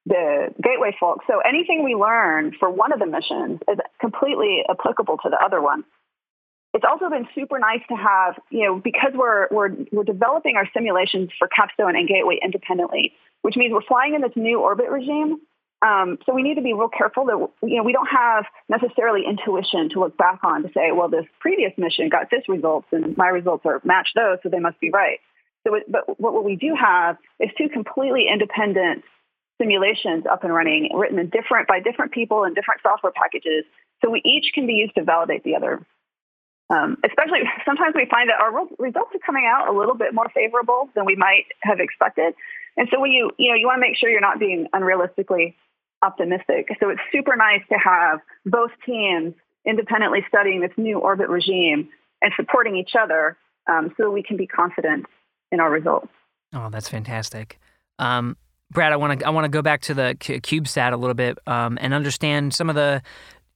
[0.05, 1.25] the Gateway folks.
[1.27, 5.61] So anything we learn for one of the missions is completely applicable to the other
[5.61, 5.85] one.
[6.73, 10.67] It's also been super nice to have, you know, because we're we're we're developing our
[10.73, 15.39] simulations for Capstone and Gateway independently, which means we're flying in this new orbit regime
[15.83, 19.25] um, so we need to be real careful that you know we don't have necessarily
[19.27, 23.17] intuition to look back on to say, well, this previous mission got this results and
[23.17, 25.19] my results are match those, so they must be right.
[25.67, 29.03] So, it, but what we do have is two completely independent
[29.61, 33.65] simulations up and running, written in different by different people and different software packages.
[34.03, 35.85] So we each can be used to validate the other.
[36.69, 40.31] Um, especially sometimes we find that our results are coming out a little bit more
[40.33, 42.35] favorable than we might have expected.
[42.77, 45.55] And so when you you know you want to make sure you're not being unrealistically
[46.03, 46.67] optimistic.
[46.79, 49.33] So it's super nice to have both teams
[49.65, 51.89] independently studying this new orbit regime
[52.21, 53.37] and supporting each other
[53.69, 55.05] um, so we can be confident
[55.51, 56.09] in our results.
[56.53, 57.59] Oh, that's fantastic.
[57.99, 58.37] Um,
[58.71, 61.37] Brad, I want to I want to go back to the CubeSat a little bit
[61.47, 63.01] um, and understand some of the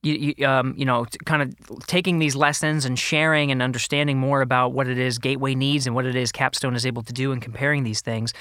[0.03, 4.41] you, you, um, you know, kind of taking these lessons and sharing and understanding more
[4.41, 7.31] about what it is Gateway needs and what it is Capstone is able to do
[7.31, 8.31] and comparing these things.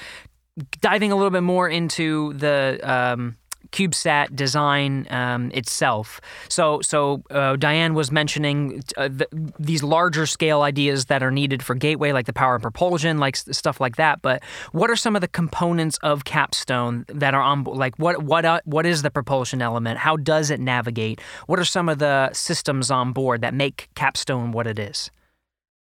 [0.79, 3.37] Diving a little bit more into the um,
[3.71, 6.21] CubeSat design um, itself.
[6.49, 9.27] So, so uh, Diane was mentioning uh, the,
[9.59, 13.35] these larger scale ideas that are needed for Gateway, like the power and propulsion, like
[13.35, 14.21] stuff like that.
[14.21, 17.63] But what are some of the components of Capstone that are on?
[17.63, 19.99] Board like, what what uh, what is the propulsion element?
[19.99, 21.21] How does it navigate?
[21.47, 25.11] What are some of the systems on board that make Capstone what it is?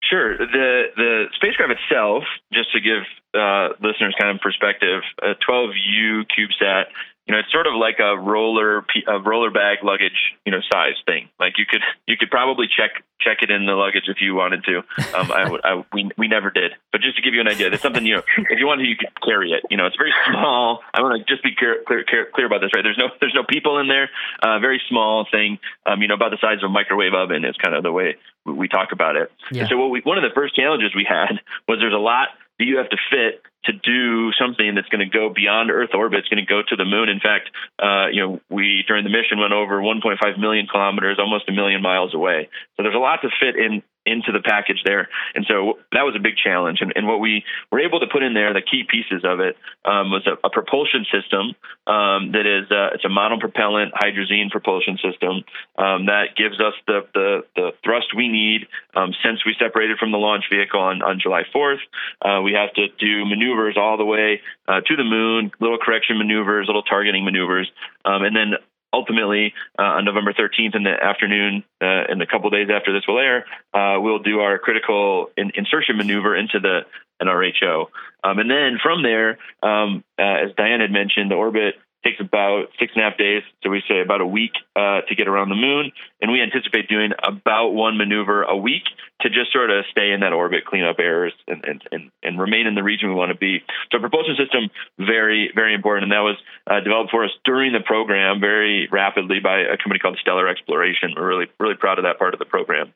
[0.03, 0.37] Sure.
[0.37, 6.85] The the spacecraft itself, just to give uh, listeners kind of perspective, a 12U CubeSat
[7.27, 10.93] you know, it's sort of like a roller a roller bag luggage, you know, size
[11.05, 11.29] thing.
[11.39, 14.63] Like you could you could probably check check it in the luggage if you wanted
[14.65, 14.77] to.
[15.15, 17.81] Um, I, I we we never did, but just to give you an idea, that's
[17.81, 19.63] something you know, if you wanted to, you could carry it.
[19.71, 20.81] You know, it's very small.
[20.93, 22.83] I want to just be clear, clear clear about this, right?
[22.83, 24.09] There's no there's no people in there.
[24.43, 25.57] Uh, very small thing.
[25.85, 28.17] Um, you know, about the size of a microwave oven is kind of the way
[28.45, 29.31] we, we talk about it.
[29.51, 29.61] Yeah.
[29.61, 32.29] And so what we one of the first challenges we had was there's a lot
[32.59, 36.19] that you have to fit to do something that's going to go beyond Earth orbit.
[36.19, 37.09] It's going to go to the moon.
[37.09, 37.49] In fact,
[37.81, 41.81] uh, you know, we during the mission went over 1.5 million kilometers, almost a million
[41.81, 42.49] miles away.
[42.77, 45.09] So there's a lot to fit in into the package there.
[45.33, 46.79] And so that was a big challenge.
[46.81, 49.57] And, and what we were able to put in there, the key pieces of it,
[49.83, 51.53] um, was a, a, propulsion system
[51.87, 55.43] um, that is uh, it's a monopropellant hydrazine propulsion system
[55.77, 58.67] um, that gives us the, the, the thrust we need.
[58.95, 61.83] Um, since we separated from the launch vehicle on, on July 4th,
[62.21, 66.17] uh, we have to do maneuvers all the way uh, to the moon, little correction
[66.17, 67.69] maneuvers, little targeting maneuvers,
[68.05, 68.53] um, and then
[68.95, 73.03] ultimately uh, on November 13th in the afternoon, uh, in the couple days after this
[73.07, 76.81] will air, uh, we'll do our critical in- insertion maneuver into the
[77.21, 77.87] NRHO.
[78.23, 82.69] Um, and then from there, um, uh, as Diane had mentioned, the orbit takes about
[82.79, 83.41] six and a half days.
[83.63, 85.91] So we say about a week uh, to get around the moon.
[86.21, 88.83] And we anticipate doing about one maneuver a week
[89.21, 92.39] to just sort of stay in that orbit, clean up errors, and, and, and, and
[92.39, 93.63] remain in the region we want to be.
[93.91, 96.03] So propulsion system, very, very important.
[96.03, 96.37] And that was
[96.69, 101.13] uh, developed for us during the program very rapidly by a company called Stellar Exploration.
[101.17, 102.93] We're really, really proud of that part of the program.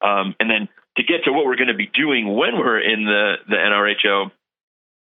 [0.00, 3.04] Um, and then to get to what we're going to be doing when we're in
[3.04, 4.30] the, the NRHO,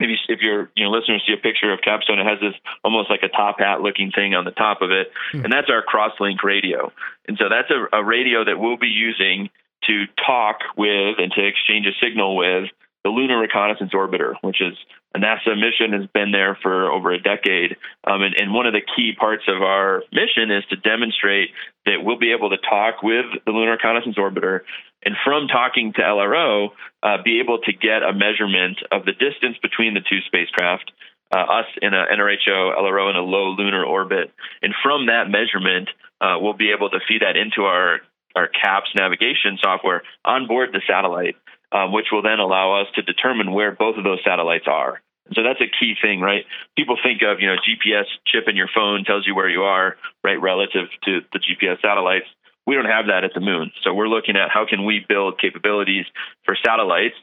[0.03, 3.09] maybe if your you know listeners see a picture of Capstone, it has this almost
[3.09, 5.45] like a top hat looking thing on the top of it, mm-hmm.
[5.45, 6.93] and that's our crosslink radio.
[7.29, 9.49] And so that's a, a radio that we'll be using
[9.87, 12.69] to talk with and to exchange a signal with
[13.05, 14.77] the Lunar Reconnaissance Orbiter, which is
[15.15, 17.77] a NASA mission has been there for over a decade.
[18.05, 21.51] Um, and, and, one of the key parts of our mission is to demonstrate
[21.87, 24.61] that we'll be able to talk with the Lunar Reconnaissance Orbiter
[25.05, 26.71] and from talking to LRO,
[27.03, 30.93] uh, be able to get a measurement of the distance between the two spacecraft,
[31.35, 34.31] uh, us in a NRHO, LRO in a low lunar orbit.
[34.63, 35.89] And from that measurement,
[36.21, 38.01] uh, we'll be able to feed that into our,
[38.37, 41.37] our CAPS navigation software on board the satellite,
[41.73, 45.01] um, which will then allow us to determine where both of those satellites are.
[45.35, 46.45] So that's a key thing, right?
[46.77, 49.97] People think of, you know, GPS chip in your phone tells you where you are,
[50.23, 52.27] right, relative to the GPS satellites.
[52.67, 53.73] We don't have that at the moon.
[53.83, 56.05] So we're looking at how can we build capabilities
[56.45, 57.15] for satellites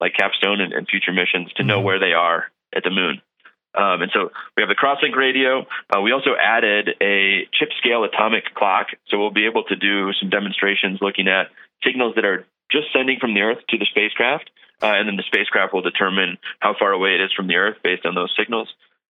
[0.00, 1.86] like Capstone and, and future missions to know mm-hmm.
[1.86, 3.20] where they are at the moon.
[3.74, 5.66] Um, and so we have the crosslink radio.
[5.94, 8.88] Uh, we also added a chip scale atomic clock.
[9.08, 11.48] So we'll be able to do some demonstrations looking at
[11.84, 14.50] signals that are just sending from the Earth to the spacecraft.
[14.82, 17.76] Uh, and then the spacecraft will determine how far away it is from the Earth
[17.82, 18.68] based on those signals.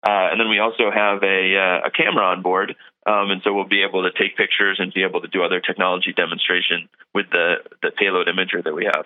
[0.05, 2.75] Uh, and then we also have a, uh, a camera on board
[3.07, 5.61] um, and so we'll be able to take pictures and be able to do other
[5.61, 9.05] technology demonstration with the, the payload imager that we have.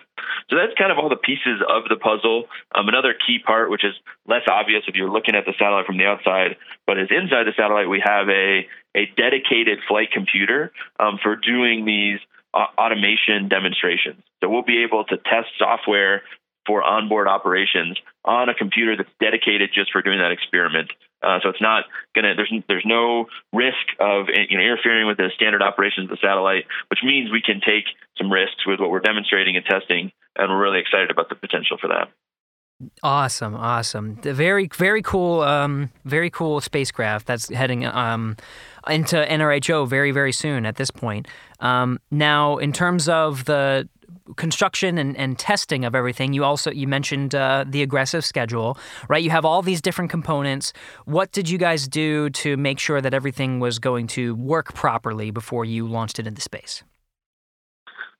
[0.50, 2.50] So that's kind of all the pieces of the puzzle.
[2.74, 3.94] Um, another key part, which is
[4.26, 7.54] less obvious if you're looking at the satellite from the outside, but is inside the
[7.56, 8.66] satellite, we have a,
[8.98, 12.18] a dedicated flight computer um, for doing these
[12.54, 14.22] automation demonstrations.
[14.40, 16.22] So we'll be able to test software
[16.66, 20.90] for onboard operations on a computer that's dedicated just for doing that experiment.
[21.22, 21.84] Uh, so it's not
[22.14, 26.26] gonna there's there's no risk of you know interfering with the standard operations of the
[26.26, 27.84] satellite, which means we can take
[28.18, 31.78] some risks with what we're demonstrating and testing, and we're really excited about the potential
[31.80, 32.10] for that.
[33.02, 34.18] Awesome, awesome.
[34.22, 38.36] The very, very cool, um, very cool spacecraft that's heading um,
[38.88, 40.66] into NRHO very, very soon.
[40.66, 41.28] At this point,
[41.60, 43.88] um, now in terms of the
[44.36, 49.22] construction and, and testing of everything, you also you mentioned uh, the aggressive schedule, right?
[49.22, 50.72] You have all these different components.
[51.04, 55.30] What did you guys do to make sure that everything was going to work properly
[55.30, 56.82] before you launched it into space?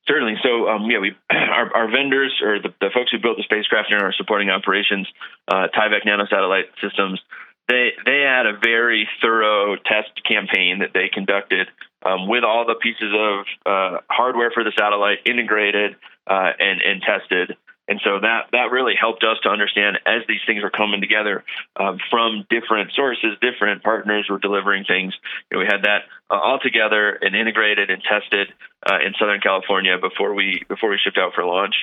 [0.08, 0.34] Certainly.
[0.42, 3.90] So, um, yeah, we our, our vendors or the, the, folks who built the spacecraft
[3.92, 5.06] and are supporting operations,
[5.48, 7.20] uh, Tyvak Nanosatellite Systems,
[7.68, 11.68] they they had a very thorough test campaign that they conducted
[12.04, 17.02] um, with all the pieces of uh, hardware for the satellite integrated uh, and and
[17.02, 17.56] tested.
[17.88, 21.44] And so that that really helped us to understand as these things were coming together
[21.76, 25.14] um, from different sources, different partners were delivering things.
[25.50, 28.48] You know, we had that uh, all together and integrated and tested
[28.88, 31.74] uh, in Southern California before we before we shipped out for launch.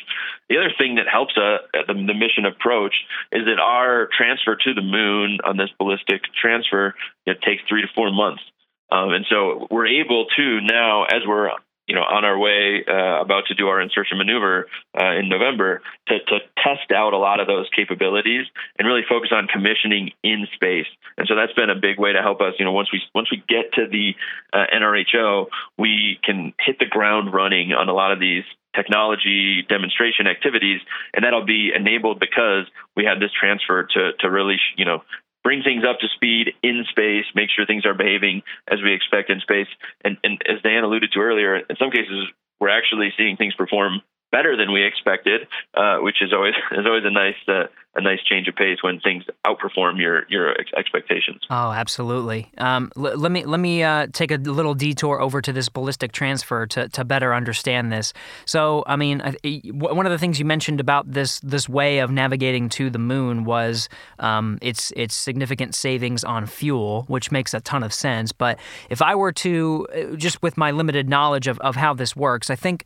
[0.47, 2.95] The other thing that helps uh, the, the mission approach
[3.33, 7.87] is that our transfer to the moon on this ballistic transfer it takes three to
[7.93, 8.41] four months.
[8.91, 11.51] Um, and so we're able to now, as we're
[11.89, 15.81] you know, on our way, uh, about to do our insertion maneuver uh, in November,
[16.07, 18.45] to, to test out a lot of those capabilities
[18.77, 20.85] and really focus on commissioning in space.
[21.17, 22.53] And so that's been a big way to help us.
[22.59, 24.13] You know, once we once we get to the
[24.53, 25.47] uh, NRHO,
[25.79, 28.43] we can hit the ground running on a lot of these
[28.75, 30.79] technology demonstration activities,
[31.15, 35.01] and that'll be enabled because we have this transfer to to really you know
[35.49, 39.31] bring things up to speed in space, make sure things are behaving as we expect
[39.31, 39.65] in space.
[40.05, 42.27] And, and as Diane alluded to earlier, in some cases,
[42.59, 45.41] we're actually seeing things perform better than we expected,
[45.73, 48.99] uh, which is always is always a nice uh, a nice change of pace when
[48.99, 51.41] things outperform your your expectations.
[51.49, 52.51] Oh, absolutely.
[52.57, 56.11] Um, l- let me let me uh, take a little detour over to this ballistic
[56.11, 58.13] transfer to, to better understand this.
[58.45, 59.21] So, I mean,
[59.71, 63.43] one of the things you mentioned about this this way of navigating to the moon
[63.43, 63.89] was
[64.19, 68.31] um, its its significant savings on fuel, which makes a ton of sense.
[68.31, 72.15] But if I were to uh, just with my limited knowledge of, of how this
[72.15, 72.85] works, I think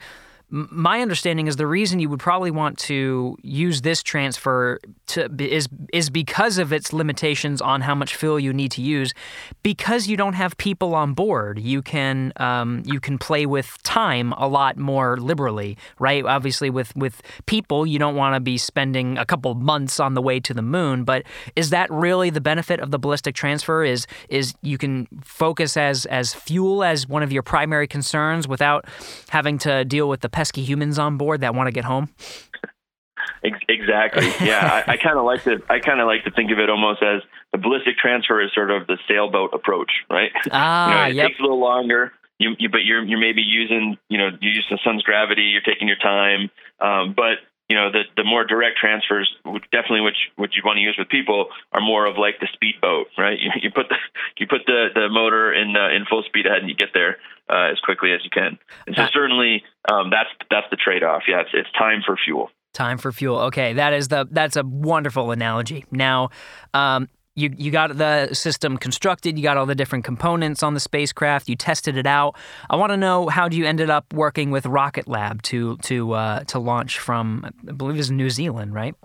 [0.50, 5.68] my understanding is the reason you would probably want to use this transfer to, is
[5.92, 9.14] is because of its limitations on how much fuel you need to use.
[9.64, 14.32] Because you don't have people on board, you can um, you can play with time
[14.34, 16.24] a lot more liberally, right?
[16.24, 20.22] Obviously, with with people, you don't want to be spending a couple months on the
[20.22, 21.04] way to the moon.
[21.04, 21.24] But
[21.56, 23.84] is that really the benefit of the ballistic transfer?
[23.84, 28.86] Is is you can focus as as fuel as one of your primary concerns without
[29.30, 32.10] having to deal with the pesky humans on board that want to get home?
[33.44, 34.28] Exactly.
[34.46, 35.62] Yeah, I, I kind of like to.
[35.70, 38.72] I kind of like to think of it almost as the ballistic transfer is sort
[38.72, 40.32] of the sailboat approach, right?
[40.52, 41.28] Ah, you know, it yep.
[41.28, 42.12] takes a little longer.
[42.40, 45.44] You, you, but you're you're maybe using you know you use the sun's gravity.
[45.44, 46.50] You're taking your time.
[46.80, 49.30] Um, but you know the the more direct transfers,
[49.72, 53.08] definitely which which you want to use with people, are more of like the speedboat,
[53.18, 53.40] right?
[53.44, 53.96] You, you put the
[54.38, 57.18] you put the the motor in uh, in full speed ahead, and you get there
[57.50, 58.58] uh, as quickly as you can.
[58.88, 61.24] And so certainly um, that's that's the trade off.
[61.28, 62.50] Yeah, it's it's time for fuel.
[62.74, 63.40] Time for fuel.
[63.40, 65.86] Okay, that is the that's a wonderful analogy.
[65.92, 66.30] Now,
[66.74, 70.80] um, you you got the system constructed, you got all the different components on the
[70.80, 72.36] spacecraft, you tested it out.
[72.70, 76.44] I want to know how you ended up working with Rocket Lab to to uh,
[76.46, 78.96] to launch from I believe it was New Zealand, right?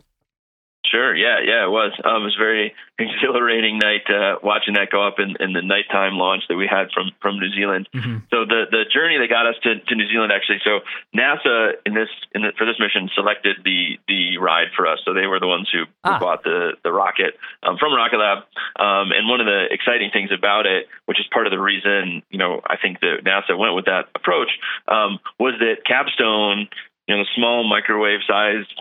[0.90, 1.14] Sure.
[1.14, 1.40] Yeah.
[1.44, 1.66] Yeah.
[1.66, 1.92] It was.
[2.04, 6.18] Um, it was very exhilarating night uh, watching that go up in, in the nighttime
[6.18, 7.88] launch that we had from from New Zealand.
[7.94, 8.26] Mm-hmm.
[8.30, 10.58] So the the journey that got us to, to New Zealand actually.
[10.64, 10.80] So
[11.14, 14.98] NASA in this in the, for this mission selected the the ride for us.
[15.04, 16.18] So they were the ones who, ah.
[16.18, 18.38] who bought the the rocket um, from Rocket Lab.
[18.80, 22.22] Um, and one of the exciting things about it, which is part of the reason
[22.30, 24.50] you know I think that NASA went with that approach,
[24.88, 26.68] um, was that Capstone,
[27.06, 28.72] you know, the small microwave sized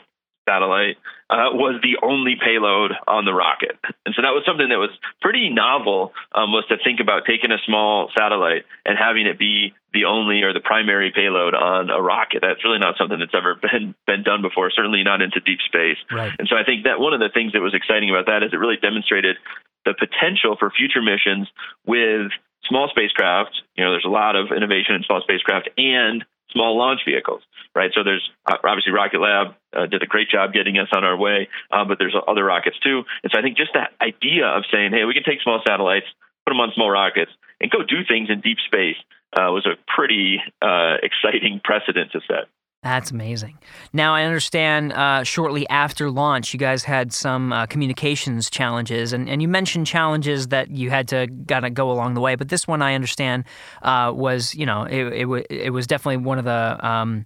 [0.48, 0.98] satellite
[1.30, 3.76] uh, was the only payload on the rocket.
[4.06, 7.52] And so that was something that was pretty novel, um, was to think about taking
[7.52, 12.02] a small satellite and having it be the only or the primary payload on a
[12.02, 12.40] rocket.
[12.40, 16.00] That's really not something that's ever been been done before, certainly not into deep space.
[16.08, 16.32] Right.
[16.40, 18.56] And so I think that one of the things that was exciting about that is
[18.56, 19.36] it really demonstrated
[19.84, 21.48] the potential for future missions
[21.86, 22.32] with
[22.64, 23.52] small spacecraft.
[23.76, 27.42] You know, there's a lot of innovation in small spacecraft and small launch vehicles,
[27.76, 27.92] right?
[27.94, 31.18] So there's uh, obviously Rocket Lab uh, did a great job getting us on our
[31.18, 33.04] way, uh, but there's other rockets too.
[33.24, 36.08] And so I think just that idea of saying, hey, we can take small satellites,
[36.46, 38.98] put them on small rockets, and go do things in deep space
[39.34, 42.48] uh, was a pretty uh, exciting precedent to set.
[42.88, 43.58] That's amazing.
[43.92, 49.30] Now, I understand uh, shortly after launch, you guys had some uh, communications challenges, and,
[49.30, 52.36] and you mentioned challenges that you had to kind of go along the way.
[52.36, 53.44] But this one, I understand,
[53.82, 57.26] uh, was you know it, it, w- it was definitely one of the um,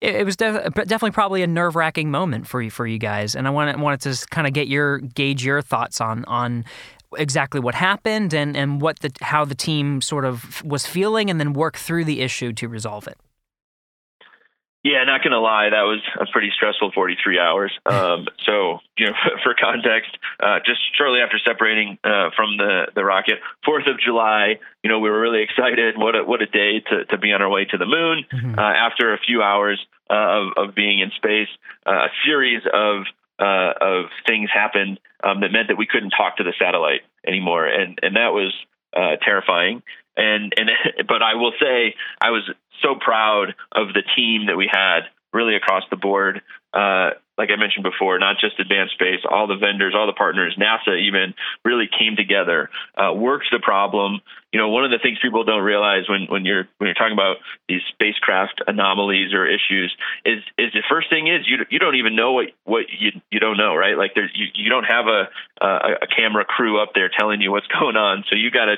[0.00, 3.36] it, it was def- definitely probably a nerve wracking moment for you for you guys,
[3.36, 6.64] and I wanted wanted to kind of get your gauge your thoughts on on
[7.18, 11.38] exactly what happened and and what the how the team sort of was feeling, and
[11.38, 13.18] then work through the issue to resolve it.
[14.84, 17.72] Yeah, not gonna lie, that was a pretty stressful 43 hours.
[17.94, 19.12] Um, so, you know,
[19.44, 20.10] for context,
[20.40, 24.98] uh, just shortly after separating uh, from the the rocket, Fourth of July, you know,
[24.98, 25.96] we were really excited.
[25.96, 28.24] What a what a day to to be on our way to the moon.
[28.32, 28.58] Mm-hmm.
[28.58, 29.80] Uh, after a few hours
[30.10, 31.48] uh, of of being in space,
[31.86, 33.04] uh, a series of
[33.38, 37.66] uh, of things happened um, that meant that we couldn't talk to the satellite anymore,
[37.66, 38.52] and and that was
[39.22, 39.82] terrifying
[40.16, 40.70] and and
[41.08, 42.48] but I will say I was
[42.82, 45.00] so proud of the team that we had
[45.32, 46.42] really across the board.
[46.72, 50.56] Uh, like I mentioned before, not just Advanced Space, all the vendors, all the partners,
[50.58, 54.20] NASA even really came together, uh, worked the problem.
[54.54, 57.12] You know, one of the things people don't realize when, when you're when you're talking
[57.12, 57.38] about
[57.68, 59.92] these spacecraft anomalies or issues
[60.24, 63.40] is is the first thing is you you don't even know what what you you
[63.40, 63.98] don't know, right?
[63.98, 65.26] Like there's you, you don't have a,
[65.60, 65.66] a
[66.02, 68.76] a camera crew up there telling you what's going on, so you got to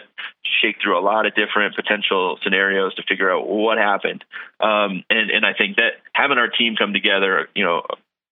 [0.63, 4.25] shake through a lot of different potential scenarios to figure out what happened.
[4.61, 7.83] Um, and and I think that having our team come together, you know,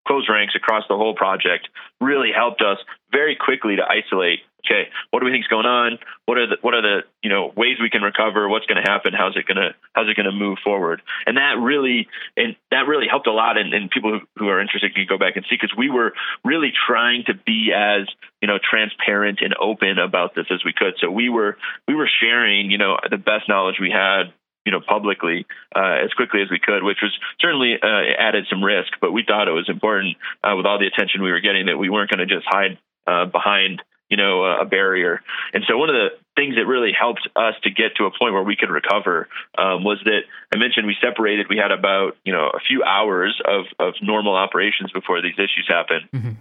[0.08, 1.68] close ranks across the whole project
[2.00, 2.78] really helped us
[3.12, 5.98] very quickly to isolate okay what do we think is going on?
[6.26, 8.48] What are the what are the you know ways we can recover?
[8.48, 9.12] What's going to happen?
[9.16, 11.02] How's it going to how's it going to move forward?
[11.24, 14.60] And that really and that really helped a lot and, and people who, who are
[14.60, 18.08] interested can go back and see because we were really trying to be as
[18.42, 20.94] you know transparent and open about this as we could.
[20.98, 21.56] So we were
[21.86, 24.32] we were sharing you know the best knowledge we had
[24.66, 25.46] you know publicly
[25.76, 28.94] uh, as quickly as we could, which was certainly uh, added some risk.
[29.00, 31.78] But we thought it was important uh, with all the attention we were getting that
[31.78, 33.82] we weren't going to just hide uh, behind
[34.14, 35.20] you know a barrier.
[35.52, 38.32] And so one of the things that really helped us to get to a point
[38.32, 39.26] where we could recover
[39.58, 40.20] um, was that
[40.54, 41.46] I mentioned we separated.
[41.50, 45.66] We had about you know a few hours of of normal operations before these issues
[45.66, 46.06] happened.
[46.14, 46.32] Mm-hmm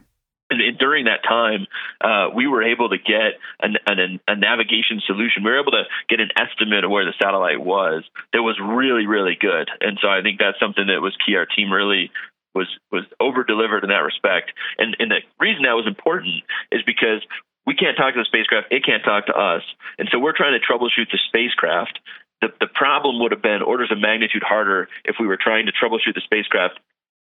[0.49, 1.65] and during that time,
[1.99, 5.43] uh, we were able to get an, an, a navigation solution.
[5.43, 8.03] We were able to get an estimate of where the satellite was
[8.33, 9.69] that was really, really good.
[9.81, 11.35] And so I think that's something that was key.
[11.37, 12.11] Our team really
[12.53, 14.51] was was over delivered in that respect.
[14.77, 17.25] And, and the reason that was important is because
[17.65, 19.63] we can't talk to the spacecraft, it can't talk to us.
[19.97, 21.99] And so we're trying to troubleshoot the spacecraft.
[22.41, 25.71] The, the problem would have been orders of magnitude harder if we were trying to
[25.71, 26.79] troubleshoot the spacecraft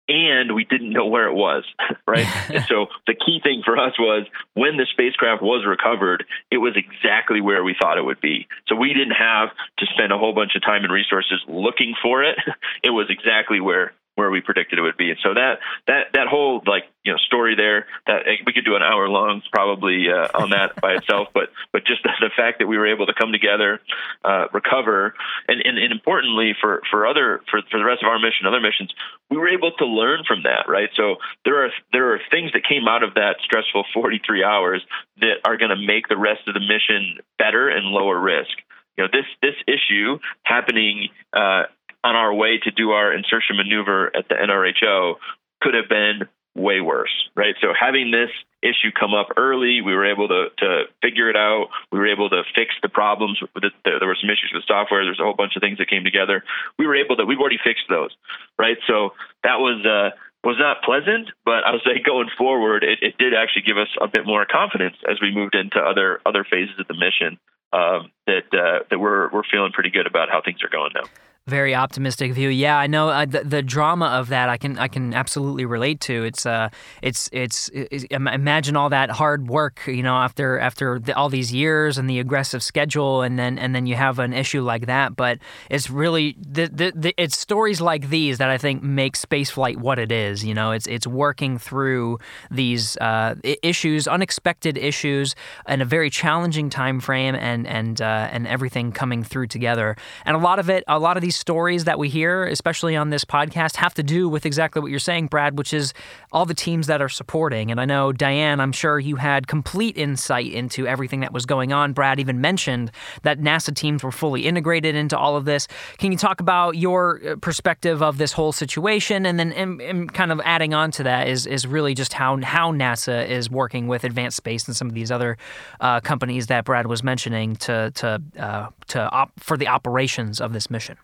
[0.08, 1.64] and we didn't know where it was,
[2.06, 2.26] right?
[2.50, 6.76] and so the key thing for us was when the spacecraft was recovered, it was
[6.76, 8.46] exactly where we thought it would be.
[8.66, 12.22] So we didn't have to spend a whole bunch of time and resources looking for
[12.22, 12.38] it.
[12.82, 15.10] It was exactly where where we predicted it would be.
[15.10, 18.76] And so that that that whole like you know story there that we could do
[18.76, 21.28] an hour long probably uh, on that by itself.
[21.32, 23.80] But but just the, the, fact that we were able to come together,
[24.24, 25.14] uh, recover,
[25.48, 28.60] and, and, and importantly for for other for for the rest of our mission, other
[28.60, 28.92] missions,
[29.30, 30.68] we were able to learn from that.
[30.68, 30.90] Right.
[30.96, 34.84] So there are there are things that came out of that stressful 43 hours
[35.20, 38.52] that are going to make the rest of the mission better and lower risk
[38.96, 41.64] you know this this issue happening uh,
[42.04, 45.14] on our way to do our insertion maneuver at the NRHO
[45.60, 47.54] could have been way worse, right?
[47.60, 48.30] So having this
[48.62, 51.68] issue come up early, we were able to, to figure it out.
[51.90, 53.40] We were able to fix the problems.
[53.54, 55.04] The, the, there were some issues with software.
[55.04, 56.44] There's a whole bunch of things that came together.
[56.78, 58.10] We were able to, we've already fixed those,
[58.58, 58.76] right?
[58.86, 63.16] So that was, uh, was not pleasant, but I would say going forward, it, it
[63.16, 66.74] did actually give us a bit more confidence as we moved into other other phases
[66.80, 67.38] of the mission.
[67.72, 71.08] Um, that uh, that we're we're feeling pretty good about how things are going now
[71.46, 72.48] very optimistic view.
[72.48, 74.48] Yeah, I know uh, the, the drama of that.
[74.48, 76.24] I can I can absolutely relate to.
[76.24, 76.68] It's uh,
[77.02, 79.82] it's it's, it's imagine all that hard work.
[79.86, 83.74] You know, after after the, all these years and the aggressive schedule, and then and
[83.74, 85.16] then you have an issue like that.
[85.16, 85.38] But
[85.68, 89.98] it's really the, the, the it's stories like these that I think make spaceflight what
[89.98, 90.44] it is.
[90.44, 92.20] You know, it's it's working through
[92.52, 95.34] these uh, issues, unexpected issues,
[95.66, 99.96] in a very challenging time frame, and and uh, and everything coming through together.
[100.24, 102.94] And a lot of it, a lot of these these stories that we hear, especially
[102.94, 105.94] on this podcast, have to do with exactly what you're saying, Brad, which is
[106.30, 107.70] all the teams that are supporting.
[107.70, 111.72] And I know, Diane, I'm sure you had complete insight into everything that was going
[111.72, 111.94] on.
[111.94, 112.90] Brad even mentioned
[113.22, 115.68] that NASA teams were fully integrated into all of this.
[115.96, 119.24] Can you talk about your uh, perspective of this whole situation?
[119.24, 122.36] And then and, and kind of adding on to that is, is really just how,
[122.42, 125.38] how NASA is working with Advanced Space and some of these other
[125.80, 130.52] uh, companies that Brad was mentioning to, to, uh, to op- for the operations of
[130.52, 130.98] this mission.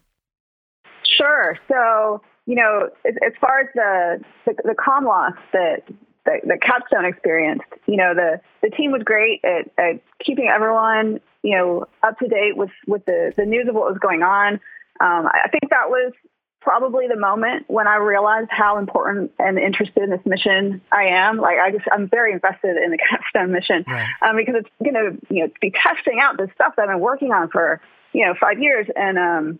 [1.16, 1.58] Sure.
[1.68, 5.82] So, you know, as, as far as the, the, the com loss that
[6.24, 11.20] the, the capstone experienced, you know, the, the team was great at, at keeping everyone,
[11.42, 14.54] you know, up to date with, with the, the news of what was going on.
[15.00, 16.12] Um, I think that was
[16.60, 21.38] probably the moment when I realized how important and interested in this mission I am.
[21.38, 24.06] Like I just, I'm very invested in the Capstone mission Right.
[24.22, 27.00] um, because it's going to, you know, be testing out this stuff that I've been
[27.00, 27.80] working on for,
[28.12, 28.86] you know, five years.
[28.96, 29.58] And, um,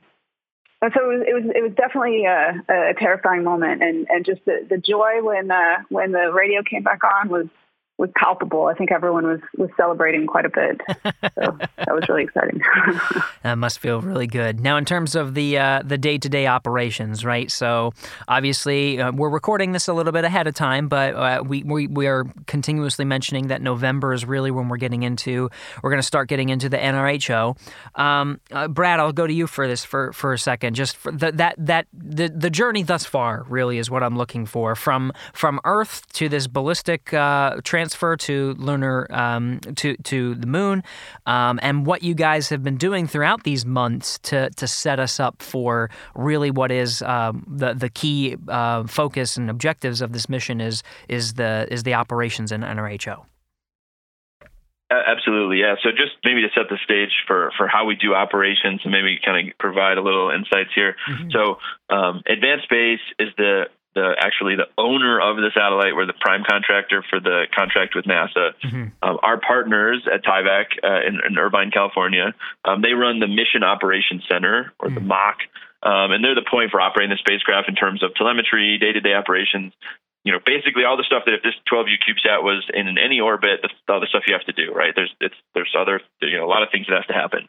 [0.81, 3.83] and so it was, it was, it was definitely a, a terrifying moment.
[3.83, 7.47] And, and just the, the joy when, uh, when the radio came back on was,
[7.99, 8.66] was palpable.
[8.66, 10.80] I think everyone was, was celebrating quite a bit.
[10.86, 12.61] So that was really exciting.
[13.42, 14.61] That must feel really good.
[14.61, 17.51] Now, in terms of the uh, the day to day operations, right?
[17.51, 17.92] So,
[18.26, 21.86] obviously, uh, we're recording this a little bit ahead of time, but uh, we, we
[21.86, 25.49] we are continuously mentioning that November is really when we're getting into.
[25.82, 27.57] We're going to start getting into the NRHO.
[27.99, 30.74] Um, uh, Brad, I'll go to you for this for, for a second.
[30.74, 34.46] Just for the, that that the the journey thus far really is what I'm looking
[34.46, 40.47] for from from Earth to this ballistic uh, transfer to lunar um, to to the
[40.47, 40.82] moon,
[41.26, 45.18] um, and what you guys have been doing throughout these months to to set us
[45.18, 50.28] up for really what is um, the the key uh, focus and objectives of this
[50.28, 53.24] mission is is the is the operations in NRHO.
[54.91, 55.74] Absolutely, yeah.
[55.82, 59.18] So just maybe to set the stage for, for how we do operations and maybe
[59.22, 60.97] kind of provide a little insights here.
[61.30, 61.59] So
[61.91, 63.64] um, Advanced Space is the
[63.99, 65.94] the actually the owner of the satellite.
[65.94, 68.55] We're the prime contractor for the contract with NASA.
[69.03, 72.34] Um, our partners at Tyvak uh, in, in Irvine, California,
[72.64, 75.36] um, they run the Mission Operations Center or the MOC,
[75.82, 79.72] um, and they're the point for operating the spacecraft in terms of telemetry, day-to-day operations.
[80.25, 83.61] You know, basically all the stuff that if this 12U CubeSat was in any orbit,
[83.62, 84.93] that's all the stuff you have to do, right?
[84.95, 87.49] There's it's there's other you know a lot of things that have to happen,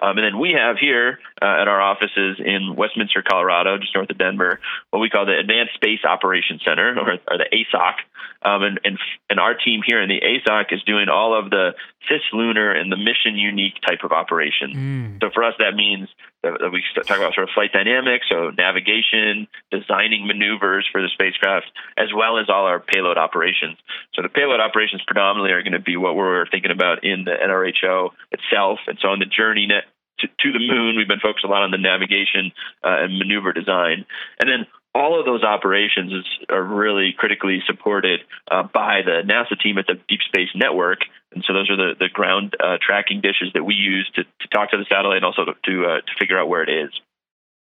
[0.00, 4.10] um, and then we have here uh, at our offices in Westminster, Colorado, just north
[4.10, 4.60] of Denver,
[4.90, 7.94] what we call the Advanced Space Operations Center, or, or the ASOC.
[8.42, 8.98] Um, and, and
[9.28, 11.74] and our team here in the ASOC is doing all of the
[12.08, 14.74] cislunar and the mission unique type of operations.
[15.20, 16.08] So for us, that means
[16.42, 21.08] that that we talk about sort of flight dynamics, so navigation, designing maneuvers for the
[21.12, 21.66] spacecraft,
[21.98, 23.76] as well as all our payload operations.
[24.14, 27.36] So the payload operations predominantly are going to be what we're thinking about in the
[27.36, 28.78] NRHO itself.
[28.86, 29.84] And so on the journey net
[30.20, 32.52] to, to the moon, we've been focused a lot on the navigation
[32.84, 34.04] uh, and maneuver design.
[34.38, 36.12] And then all of those operations
[36.48, 38.20] are really critically supported
[38.50, 41.00] uh, by the NASA team at the Deep Space Network.
[41.32, 44.48] And so those are the, the ground uh, tracking dishes that we use to, to
[44.52, 46.90] talk to the satellite and also to, to, uh, to figure out where it is.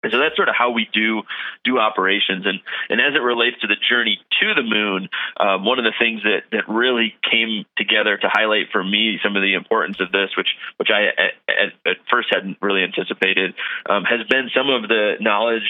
[0.03, 1.23] And so that's sort of how we do
[1.65, 2.45] do operations.
[2.45, 2.61] And
[2.91, 5.09] and as it relates to the journey to the moon,
[5.41, 9.35] um, one of the things that that really came together to highlight for me some
[9.35, 11.09] of the importance of this, which which I
[11.49, 13.55] at, at first hadn't really anticipated,
[13.89, 15.65] um, has been some of the knowledge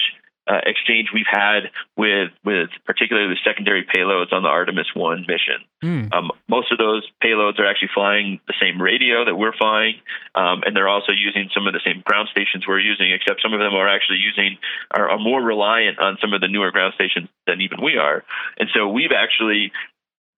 [0.47, 5.65] uh, exchange we've had with with particularly the secondary payloads on the Artemis One mission.
[5.83, 6.13] Mm.
[6.13, 9.95] Um, most of those payloads are actually flying the same radio that we're flying,
[10.35, 13.11] um, and they're also using some of the same ground stations we're using.
[13.11, 14.57] Except some of them are actually using
[14.91, 18.23] are, are more reliant on some of the newer ground stations than even we are.
[18.59, 19.71] And so we've actually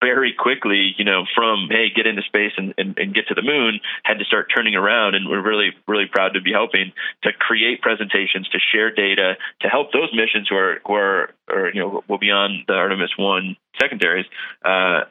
[0.05, 3.41] very quickly, you know, from hey, get into space and, and, and get to the
[3.41, 6.93] moon, had to start turning around, and we're really, really proud to be helping
[7.23, 11.71] to create presentations, to share data, to help those missions who are who are, or
[11.73, 14.25] you know, will be on the Artemis One secondaries.
[14.63, 15.05] Uh,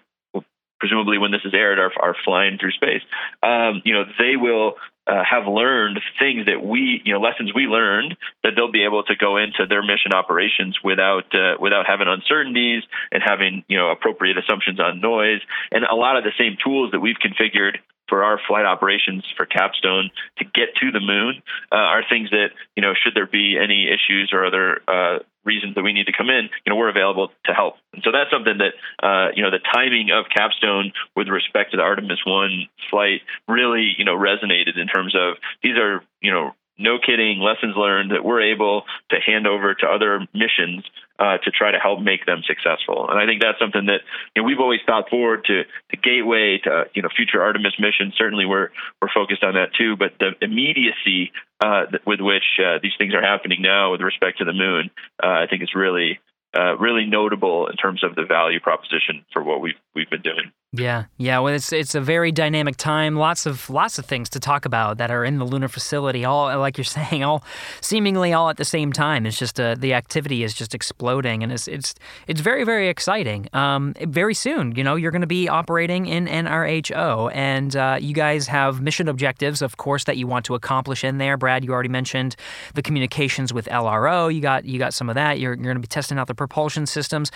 [0.79, 3.03] presumably, when this is aired, are, are flying through space.
[3.43, 4.75] Um, you know, they will
[5.07, 9.03] uh, have learned things that we, you know, lessons we learned that they'll be able
[9.05, 12.83] to go into their mission operations without uh, without having uncertainties
[13.13, 15.41] and having you know appropriate assumptions on noise.
[15.73, 17.79] And a lot of the same tools that we've configured
[18.09, 21.43] for our flight operations for Capstone to get to the moon
[21.73, 25.75] uh, are things that you know should there be any issues or other uh, reasons
[25.75, 27.75] that we need to come in, you know, we're available to help.
[27.93, 31.77] And so that's something that, uh, you know, the timing of Capstone with respect to
[31.77, 36.53] the Artemis 1 flight really, you know, resonated in terms of these are, you know,
[36.79, 40.85] no kidding lessons learned that we're able to hand over to other missions
[41.19, 43.09] uh, to try to help make them successful.
[43.09, 44.01] And I think that's something that
[44.35, 48.15] you know, we've always thought forward to the gateway to you know future Artemis missions.
[48.19, 48.71] Certainly, we're
[49.01, 49.97] we're focused on that too.
[49.97, 54.45] But the immediacy uh, with which uh, these things are happening now with respect to
[54.45, 54.91] the moon,
[55.23, 56.19] uh, I think is really
[56.57, 60.53] uh, really notable in terms of the value proposition for what we've we've been doing.
[60.77, 61.39] Yeah, yeah.
[61.39, 63.15] Well, it's it's a very dynamic time.
[63.15, 66.25] Lots of lots of things to talk about that are in the lunar facility.
[66.25, 67.45] All like you're saying, all
[67.81, 69.25] seemingly all at the same time.
[69.25, 71.95] It's just uh, the activity is just exploding, and it's it's
[72.27, 73.49] it's very very exciting.
[73.53, 78.13] Um, very soon, you know, you're going to be operating in NRHO, and uh, you
[78.13, 81.37] guys have mission objectives, of course, that you want to accomplish in there.
[81.37, 82.35] Brad, you already mentioned
[82.75, 84.35] the communications with LRO.
[84.35, 85.39] You got you got some of that.
[85.39, 87.31] You're you're going to be testing out the propulsion systems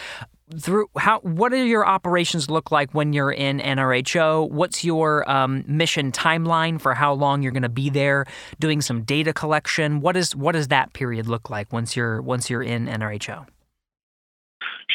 [0.59, 4.51] through how what do your operations look like when you're in NRHO?
[4.51, 8.27] What's your um, mission timeline for how long you're going to be there
[8.59, 10.01] doing some data collection?
[10.01, 13.47] What is what does that period look like once you're once you're in NRHO?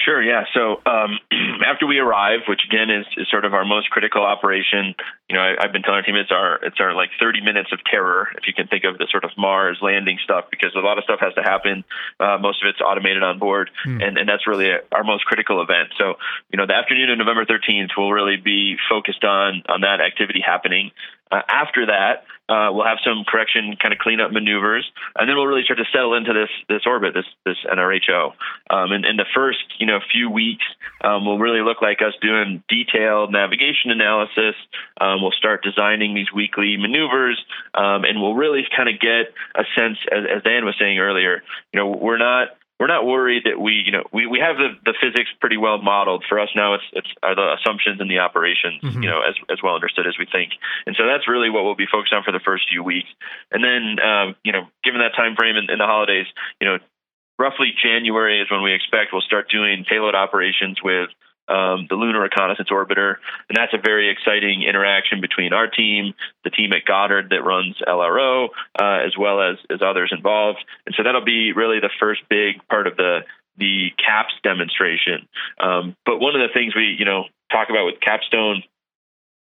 [0.04, 0.44] Sure, yeah.
[0.54, 1.20] So um,
[1.66, 4.96] after we arrive, which again is, is sort of our most critical operation,
[5.30, 7.72] you know, I, have been telling our team it's our it's our like 30 minutes
[7.72, 10.80] of terror, if you can think of the sort of Mars landing stuff, because a
[10.80, 11.84] lot of stuff has to happen.
[12.20, 14.04] Uh, most of it's automated on board, mm.
[14.04, 15.90] and, and that's really our most critical event.
[15.98, 16.16] So,
[16.52, 20.42] you know, the afternoon of November 13th will really be focused on on that activity
[20.46, 20.92] happening.
[21.34, 24.86] Uh, after that, uh, we'll have some correction kind of cleanup maneuvers,
[25.18, 28.34] and then we'll really start to settle into this this orbit, this this NRHO.
[28.70, 30.66] Um, and in the first you know few weeks,
[31.04, 34.54] um, will really look like us doing detailed navigation analysis.
[35.02, 39.64] Um, we'll start designing these weekly maneuvers, um, and we'll really kind of get a
[39.76, 41.42] sense, as, as Diane was saying earlier.
[41.74, 42.50] You know, we're not
[42.84, 45.82] we're not worried that we, you know, we, we have the, the physics pretty well
[45.82, 46.26] modeled.
[46.28, 49.02] For us now, it's it's are the assumptions and the operations, mm-hmm.
[49.02, 50.52] you know, as as well understood as we think.
[50.86, 53.08] And so that's really what we'll be focused on for the first few weeks.
[53.56, 56.28] And then, um, you know, given that time frame in, in the holidays,
[56.60, 56.78] you know,
[57.40, 61.08] roughly January is when we expect we'll start doing payload operations with
[61.48, 63.16] um, the Lunar Reconnaissance Orbiter,
[63.50, 66.14] and that's a very exciting interaction between our team,
[66.44, 70.64] the team at Goddard that runs LRO, uh, as well as as others involved.
[70.86, 73.22] And so that'll be really the first big part of the
[73.58, 75.28] the CAPS demonstration.
[75.60, 78.64] Um, but one of the things we you know talk about with Capstone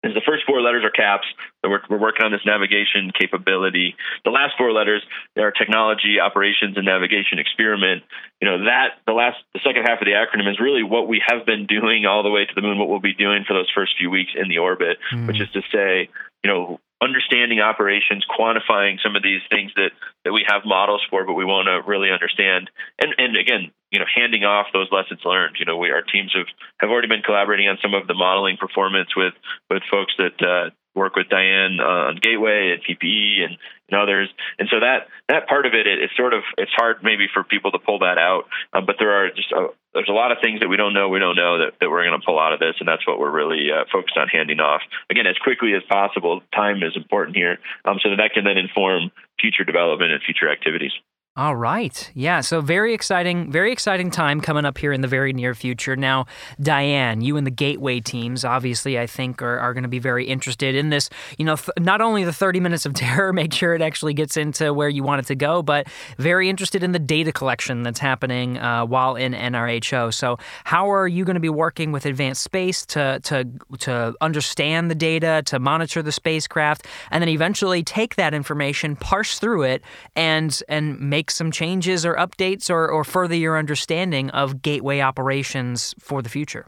[0.03, 1.25] is the first four letters are caps.
[1.63, 3.95] So we're, we're working on this navigation capability.
[4.25, 5.01] The last four letters
[5.37, 8.03] are technology, operations, and navigation experiment.
[8.41, 11.21] You know that the last, the second half of the acronym is really what we
[11.25, 12.77] have been doing all the way to the moon.
[12.77, 15.27] What we'll be doing for those first few weeks in the orbit, mm.
[15.27, 16.09] which is to say,
[16.43, 19.91] you know, understanding operations, quantifying some of these things that
[20.23, 22.69] that we have models for, but we want to really understand.
[22.99, 25.57] And and again, you know, handing off those lessons learned.
[25.59, 26.47] You know, we our teams have
[26.79, 29.33] have already been collaborating on some of the modeling performance with
[29.69, 33.57] with folks that uh, work with Diane uh, on Gateway and PPE and,
[33.89, 34.29] and others.
[34.59, 37.43] And so that that part of it, it, it's sort of it's hard maybe for
[37.43, 38.45] people to pull that out.
[38.73, 41.09] Um, but there are just a, there's a lot of things that we don't know
[41.09, 43.19] we don't know that, that we're going to pull out of this, and that's what
[43.19, 46.41] we're really uh, focused on handing off again as quickly as possible.
[46.53, 50.49] Time is important here, um, so that that can then inform future development and future
[50.49, 50.93] activities.
[51.35, 52.11] All right.
[52.13, 52.41] Yeah.
[52.41, 55.95] So very exciting, very exciting time coming up here in the very near future.
[55.95, 56.27] Now,
[56.61, 60.27] Diane, you and the Gateway teams, obviously, I think are, are going to be very
[60.27, 61.09] interested in this.
[61.39, 64.37] You know, th- not only the 30 minutes of terror, make sure it actually gets
[64.37, 65.87] into where you want it to go, but
[66.19, 70.13] very interested in the data collection that's happening uh, while in NRHO.
[70.13, 73.47] So, how are you going to be working with Advanced Space to, to,
[73.79, 79.39] to understand the data, to monitor the spacecraft, and then eventually take that information, parse
[79.39, 79.81] through it,
[80.15, 84.99] and, and make make some changes or updates or, or further your understanding of gateway
[84.99, 86.67] operations for the future?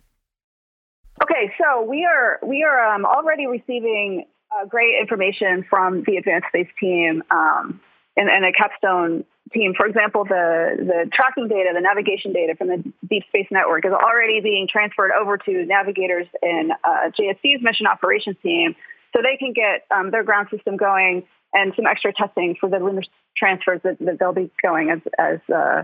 [1.22, 6.48] Okay, so we are we are um, already receiving uh, great information from the advanced
[6.48, 7.82] space team um,
[8.16, 9.74] and, and the capstone team.
[9.76, 12.78] For example, the the tracking data, the navigation data from the
[13.10, 18.38] Deep Space Network is already being transferred over to navigators in uh, JSC's mission operations
[18.42, 18.76] team,
[19.14, 21.24] so they can get um, their ground system going
[21.56, 23.02] and some extra testing for the lunar
[23.36, 25.84] transfers that, that they'll be going as as uh,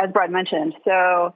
[0.00, 0.74] as Brad mentioned.
[0.84, 1.34] So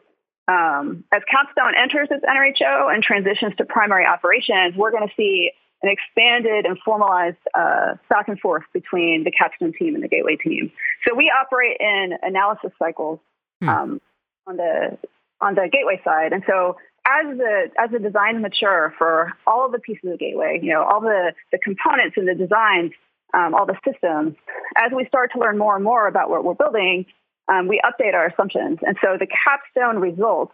[0.49, 5.51] um, as Capstone enters its NRHO and transitions to primary operations, we're going to see
[5.83, 10.37] an expanded and formalized uh, back and forth between the Capstone team and the Gateway
[10.37, 10.73] team.
[11.07, 13.21] So we operate in analysis cycles
[13.61, 13.69] hmm.
[13.69, 14.01] um,
[14.47, 14.99] on the
[15.41, 19.73] on the Gateway side, and so as the as the designs mature for all of
[19.73, 22.93] the pieces of the Gateway, you know, all the the components and the designs
[23.35, 24.37] um, all the systems,
[24.77, 27.07] as we start to learn more and more about what we're building,
[27.49, 28.79] um, we update our assumptions.
[28.83, 30.53] And so the capstone results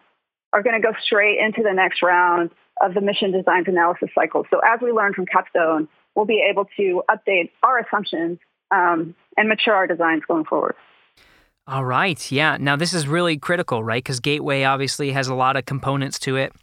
[0.53, 2.51] are going to go straight into the next round
[2.81, 4.45] of the mission designs analysis cycle.
[4.49, 8.39] So as we learn from capstone, we'll be able to update our assumptions
[8.71, 10.75] um, and mature our designs going forward.
[11.67, 12.31] All right.
[12.31, 12.57] Yeah.
[12.59, 14.03] Now, this is really critical, right?
[14.03, 16.53] Because Gateway obviously has a lot of components to it.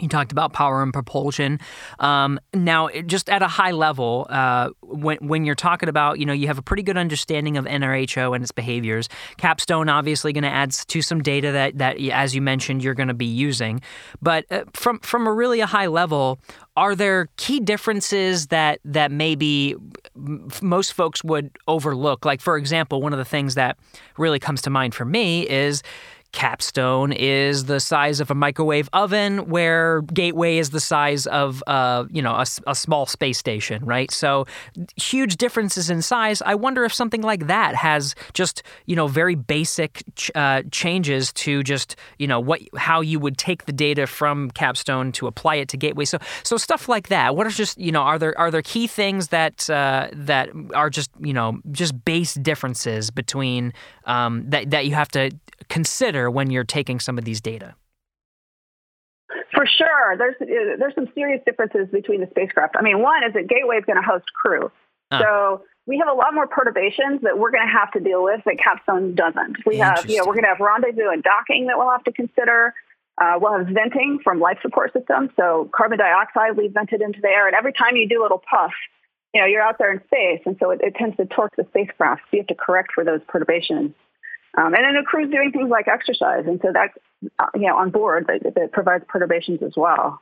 [0.00, 1.60] You talked about power and propulsion.
[2.00, 6.32] Um, now, just at a high level, uh, when when you're talking about, you know,
[6.32, 9.08] you have a pretty good understanding of NRHO and its behaviors.
[9.36, 13.08] Capstone obviously going to add to some data that that, as you mentioned, you're going
[13.08, 13.80] to be using.
[14.20, 16.40] But uh, from from a really a high level,
[16.76, 19.76] are there key differences that that maybe
[20.60, 22.24] most folks would overlook?
[22.24, 23.78] Like, for example, one of the things that
[24.18, 25.84] really comes to mind for me is
[26.34, 32.06] Capstone is the size of a microwave oven, where Gateway is the size of, uh,
[32.10, 34.10] you know, a, a, small space station, right?
[34.10, 34.44] So
[34.96, 36.42] huge differences in size.
[36.42, 41.32] I wonder if something like that has just, you know, very basic ch- uh, changes
[41.34, 45.54] to just, you know, what how you would take the data from Capstone to apply
[45.54, 46.04] it to Gateway.
[46.04, 47.36] So so stuff like that.
[47.36, 50.90] What are just, you know, are there are there key things that uh, that are
[50.90, 53.72] just, you know, just base differences between
[54.06, 55.30] um, that that you have to
[55.68, 57.74] consider when you're taking some of these data?
[59.52, 62.76] For sure, there's there's some serious differences between the spacecraft.
[62.78, 64.70] I mean, one is that Gateway is going to host crew,
[65.10, 65.20] uh.
[65.20, 68.40] so we have a lot more perturbations that we're going to have to deal with
[68.46, 69.56] that Capstone doesn't.
[69.66, 72.12] We have, you know, we're going to have rendezvous and docking that we'll have to
[72.12, 72.74] consider.
[73.20, 77.28] Uh, we'll have venting from life support systems, so carbon dioxide we vented into the
[77.28, 78.72] air, and every time you do a little puff,
[79.32, 81.64] you know, you're out there in space, and so it, it tends to torque the
[81.70, 82.22] spacecraft.
[82.22, 83.92] So you have to correct for those perturbations.
[84.56, 86.96] Um, and then the crew's doing things like exercise, and so that's
[87.38, 90.20] uh, you know on board that, that provides perturbations as well.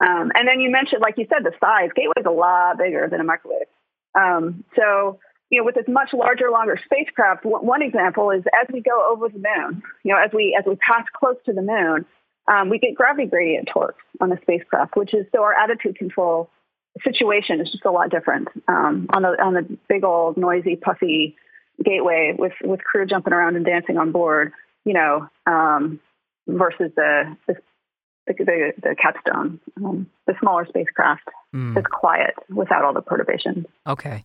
[0.00, 1.90] Um, and then you mentioned, like you said, the size.
[1.94, 3.68] Gateway's a lot bigger than a microwave.
[4.14, 8.80] Um, so you know, with this much larger, longer spacecraft, one example is as we
[8.80, 12.06] go over the moon, you know, as we as we pass close to the moon,
[12.48, 16.50] um, we get gravity gradient torque on the spacecraft, which is so our attitude control
[17.04, 21.36] situation is just a lot different um, on the on the big old noisy, puffy
[21.84, 24.52] gateway with with crew jumping around and dancing on board,
[24.84, 26.00] you know, um,
[26.46, 27.56] versus the the
[28.26, 31.76] the, the capstone, um, the smaller spacecraft mm.
[31.76, 33.66] is quiet without all the perturbations.
[33.86, 34.24] Okay,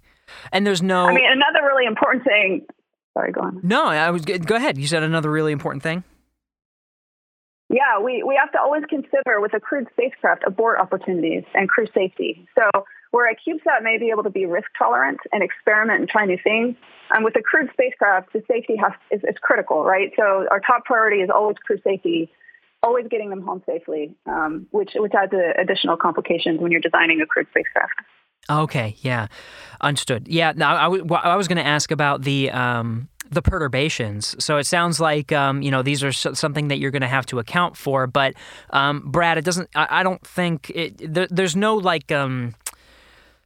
[0.51, 1.06] and there's no.
[1.06, 2.66] I mean, another really important thing.
[3.14, 3.62] Sorry, go on.
[3.64, 4.78] No, I was go ahead.
[4.78, 6.03] You said another really important thing.
[7.70, 11.88] Yeah, we, we have to always consider with a crewed spacecraft abort opportunities and crew
[11.95, 12.47] safety.
[12.56, 12.70] So
[13.10, 16.38] where a CubeSat may be able to be risk tolerant and experiment and try new
[16.43, 16.76] things,
[17.16, 20.12] um, with a crewed spacecraft, the safety has, is, is critical, right?
[20.16, 22.32] So our top priority is always crew safety,
[22.82, 27.26] always getting them home safely, um, which which adds additional complications when you're designing a
[27.26, 27.93] crewed spacecraft.
[28.49, 29.28] Okay, yeah,
[29.82, 30.28] understood.
[30.28, 34.36] Yeah, now I, w- I was going to ask about the um, the perturbations.
[34.43, 37.26] So it sounds like um, you know these are something that you're going to have
[37.28, 38.06] to account for.
[38.08, 38.36] But
[38.70, 39.70] um, Brad, it doesn't.
[39.76, 42.12] I, I don't think it, there, there's no like.
[42.12, 42.53] Um,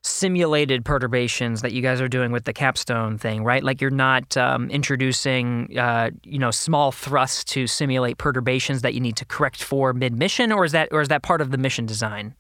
[0.02, 3.64] simulated perturbations that you guys are doing with the capstone thing, right?
[3.64, 9.02] Like you're not um, introducing, uh, you know, small thrusts to simulate perturbations that you
[9.02, 11.86] need to correct for mid-mission, or is that or is that part of the mission
[11.86, 12.36] design?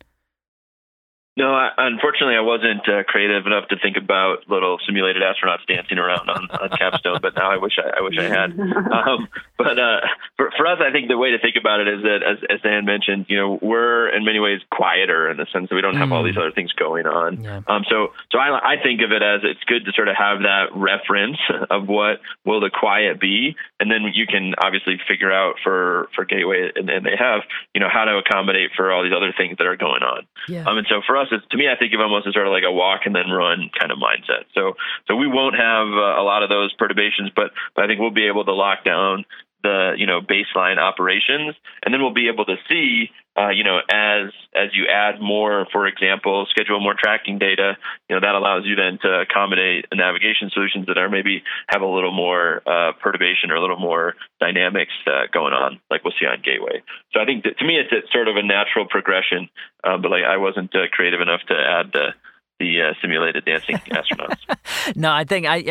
[1.39, 5.97] No, I, unfortunately, I wasn't uh, creative enough to think about little simulated astronauts dancing
[5.97, 7.19] around on, on Capstone.
[7.21, 8.59] But now I wish I, I wish I had.
[8.89, 10.01] Um, but uh,
[10.35, 12.61] for, for us, I think the way to think about it is that, as, as
[12.61, 15.95] Diane mentioned, you know, we're in many ways quieter in the sense that we don't
[15.95, 16.11] have mm.
[16.11, 16.41] all these mm.
[16.41, 17.43] other things going on.
[17.43, 17.61] Yeah.
[17.67, 20.41] Um, so, so I, I think of it as it's good to sort of have
[20.41, 21.37] that reference
[21.69, 26.25] of what will the quiet be, and then you can obviously figure out for for
[26.25, 27.41] Gateway, and, and they have,
[27.73, 30.27] you know, how to accommodate for all these other things that are going on.
[30.47, 30.65] Yeah.
[30.65, 32.53] Um, and so for us us, to me, I think of almost as sort of
[32.53, 34.45] like a walk and then run kind of mindset.
[34.53, 34.73] So,
[35.07, 38.11] so we won't have uh, a lot of those perturbations, but, but I think we'll
[38.11, 39.25] be able to lock down
[39.63, 43.79] the you know baseline operations, and then we'll be able to see uh, you know
[43.89, 47.77] as as you add more, for example, schedule more tracking data.
[48.09, 51.87] You know that allows you then to accommodate navigation solutions that are maybe have a
[51.87, 56.25] little more uh, perturbation or a little more dynamics uh, going on, like we'll see
[56.25, 56.81] on Gateway.
[57.13, 59.49] So I think that, to me it's, it's sort of a natural progression,
[59.83, 62.13] uh, but like I wasn't uh, creative enough to add the
[62.59, 64.95] the uh, simulated dancing astronauts.
[64.95, 65.61] no, I think I,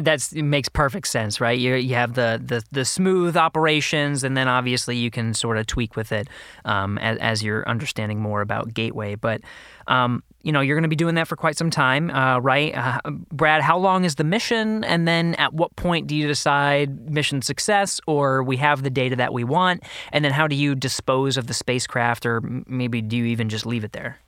[0.00, 1.58] that makes perfect sense, right?
[1.58, 5.66] You you have the, the the smooth operations, and then obviously you can sort of
[5.66, 6.28] tweak with it
[6.64, 9.14] um, as, as, you're understanding more about Gateway.
[9.14, 9.40] But
[9.86, 12.74] um, you know you're going to be doing that for quite some time, uh, right?
[12.74, 17.10] Uh, Brad, how long is the mission, and then at what point do you decide
[17.10, 20.74] mission success, or we have the data that we want, and then how do you
[20.74, 24.18] dispose of the spacecraft, or maybe do you even just leave it there?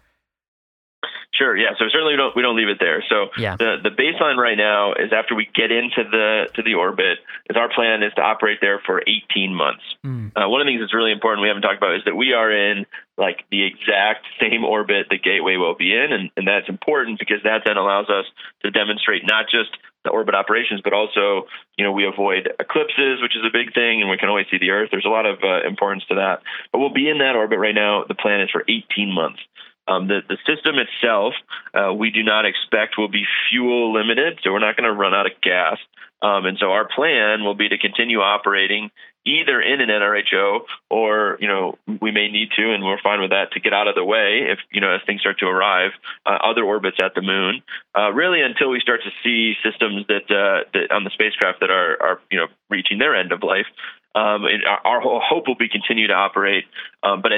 [1.36, 1.56] Sure.
[1.56, 1.74] Yeah.
[1.78, 3.02] So certainly we don't we don't leave it there.
[3.08, 3.56] So yeah.
[3.56, 7.18] the the baseline right now is after we get into the to the orbit,
[7.50, 9.82] is our plan is to operate there for 18 months.
[10.04, 10.30] Mm.
[10.36, 12.32] Uh, one of the things that's really important we haven't talked about is that we
[12.32, 12.86] are in
[13.18, 17.42] like the exact same orbit the Gateway will be in, and, and that's important because
[17.42, 18.26] that then allows us
[18.62, 19.70] to demonstrate not just
[20.04, 24.02] the orbit operations, but also, you know, we avoid eclipses, which is a big thing,
[24.02, 24.90] and we can always see the Earth.
[24.92, 26.42] There's a lot of uh, importance to that.
[26.70, 28.04] But we'll be in that orbit right now.
[28.06, 29.40] The plan is for 18 months.
[29.86, 31.34] Um, the, the system itself,
[31.74, 35.14] uh, we do not expect will be fuel limited, so we're not going to run
[35.14, 35.78] out of gas.
[36.22, 38.90] Um, and so our plan will be to continue operating
[39.26, 40.60] either in an NRHO
[40.90, 43.88] or, you know, we may need to, and we're fine with that, to get out
[43.88, 45.92] of the way if, you know, as things start to arrive,
[46.26, 47.62] uh, other orbits at the moon,
[47.98, 51.70] uh, really until we start to see systems that, uh, that on the spacecraft that
[51.70, 53.66] are, are, you know, reaching their end of life.
[54.14, 56.64] Um, our, our hope will be continue to operate,
[57.02, 57.32] um, but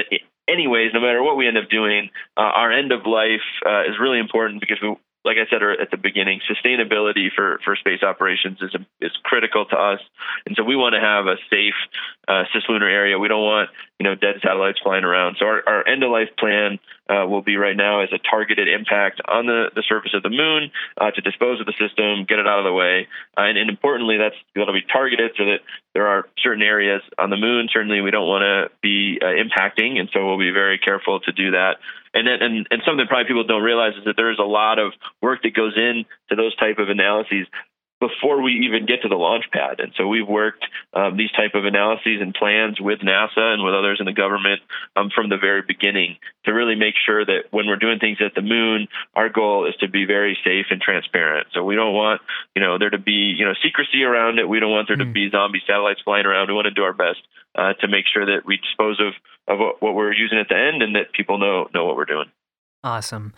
[0.47, 3.99] anyways, no matter what we end up doing, uh, our end of life uh, is
[3.99, 4.95] really important because we,
[5.25, 9.75] like I said at the beginning, sustainability for, for space operations is is critical to
[9.75, 9.99] us,
[10.45, 11.75] and so we want to have a safe
[12.27, 13.19] uh, cislunar area.
[13.19, 15.37] We don't want you know dead satellites flying around.
[15.39, 18.67] So our, our end of life plan uh, will be right now as a targeted
[18.67, 22.39] impact on the, the surface of the moon uh, to dispose of the system, get
[22.39, 23.07] it out of the way,
[23.37, 25.59] uh, and, and importantly, that's to be targeted so that
[25.93, 27.69] there are certain areas on the moon.
[27.71, 31.31] Certainly, we don't want to be uh, impacting, and so we'll be very careful to
[31.31, 31.77] do that.
[32.17, 35.43] And, and and something probably people don't realize is that there's a lot of work
[35.43, 37.45] that goes into those type of analyses
[37.99, 39.79] before we even get to the launch pad.
[39.79, 40.63] And so we've worked
[40.93, 44.61] um, these type of analyses and plans with NASA and with others in the government
[44.95, 48.35] um, from the very beginning to really make sure that when we're doing things at
[48.35, 51.47] the moon, our goal is to be very safe and transparent.
[51.53, 52.21] So we don't want
[52.55, 54.47] you know there to be you know secrecy around it.
[54.47, 55.13] We don't want there to hmm.
[55.13, 56.49] be zombie satellites flying around.
[56.49, 57.21] We want to do our best
[57.57, 59.13] uh, to make sure that we dispose of
[59.47, 62.05] of what, what we're using at the end and that people know know what we're
[62.05, 62.31] doing.
[62.83, 63.33] Awesome.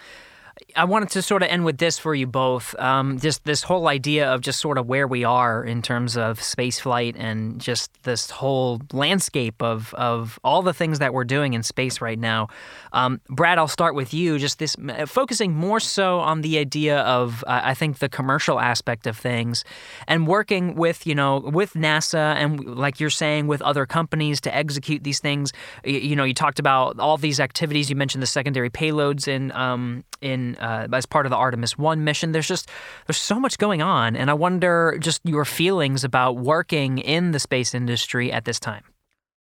[0.76, 2.78] I wanted to sort of end with this for you both.
[2.80, 6.42] Um, just this whole idea of just sort of where we are in terms of
[6.42, 11.54] space flight and just this whole landscape of, of all the things that we're doing
[11.54, 12.48] in space right now.
[12.94, 14.38] Um, Brad, I'll start with you.
[14.40, 19.08] Just this focusing more so on the idea of, uh, I think, the commercial aspect
[19.08, 19.64] of things
[20.08, 24.56] and working with, you know, with NASA and, like you're saying, with other companies to
[24.56, 25.52] execute these things.
[25.84, 27.90] You, you know, you talked about all these activities.
[27.90, 32.04] You mentioned the secondary payloads in, um, in uh, as part of the Artemis One
[32.04, 32.32] mission.
[32.32, 32.70] There's just
[33.08, 37.40] there's so much going on, and I wonder just your feelings about working in the
[37.40, 38.84] space industry at this time.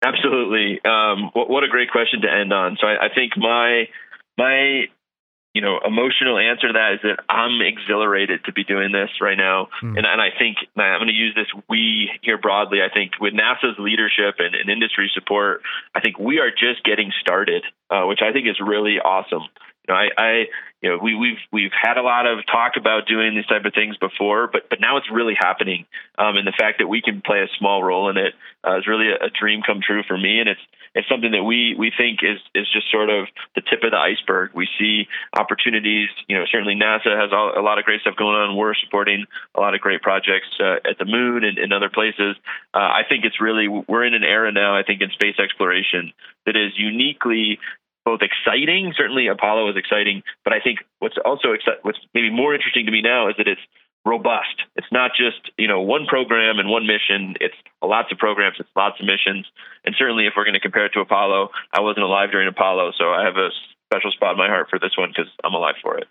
[0.05, 0.81] Absolutely.
[0.85, 2.77] Um, what, what, a great question to end on.
[2.81, 3.89] So I, I think my
[4.37, 4.85] my
[5.55, 9.37] you know emotional answer to that is that I'm exhilarated to be doing this right
[9.37, 9.99] now, mm.
[9.99, 12.79] and and I think I'm going to use this we here broadly.
[12.81, 15.63] I think with NASA's leadership and, and industry support,
[15.95, 19.43] I think we are just getting started, uh, which I think is really awesome.
[19.89, 20.45] You know, I, I
[20.81, 23.74] you know, we, we've we've had a lot of talk about doing these type of
[23.74, 25.87] things before, but but now it's really happening.
[26.16, 28.35] Um, and the fact that we can play a small role in it
[28.66, 30.39] uh, is really a, a, dream come true for me.
[30.39, 30.61] And it's
[30.95, 33.26] it's something that we we think is is just sort of
[33.57, 34.53] the tip of the iceberg.
[34.55, 36.11] We see opportunities.
[36.29, 38.57] You know, certainly NASA has a lot of great stuff going on.
[38.57, 39.26] We're supporting
[39.57, 42.37] a lot of great projects uh, at the moon and, and other places.
[42.72, 44.79] Uh, I think it's really we're in an era now.
[44.79, 46.12] I think in space exploration
[46.47, 47.59] that is uniquely
[48.09, 48.95] both exciting.
[48.97, 52.93] Certainly, Apollo is exciting, but I think what's also exci- what's maybe more interesting to
[52.93, 53.61] me now is that it's
[54.07, 54.65] robust.
[54.77, 57.37] It's not just you know one program and one mission.
[57.39, 57.55] It's
[57.85, 58.57] lots of programs.
[58.59, 59.45] It's lots of missions.
[59.85, 62.93] And certainly, if we're going to compare it to Apollo, I wasn't alive during Apollo,
[62.97, 63.51] so I have a
[63.91, 66.09] special spot in my heart for this one because I'm alive for it.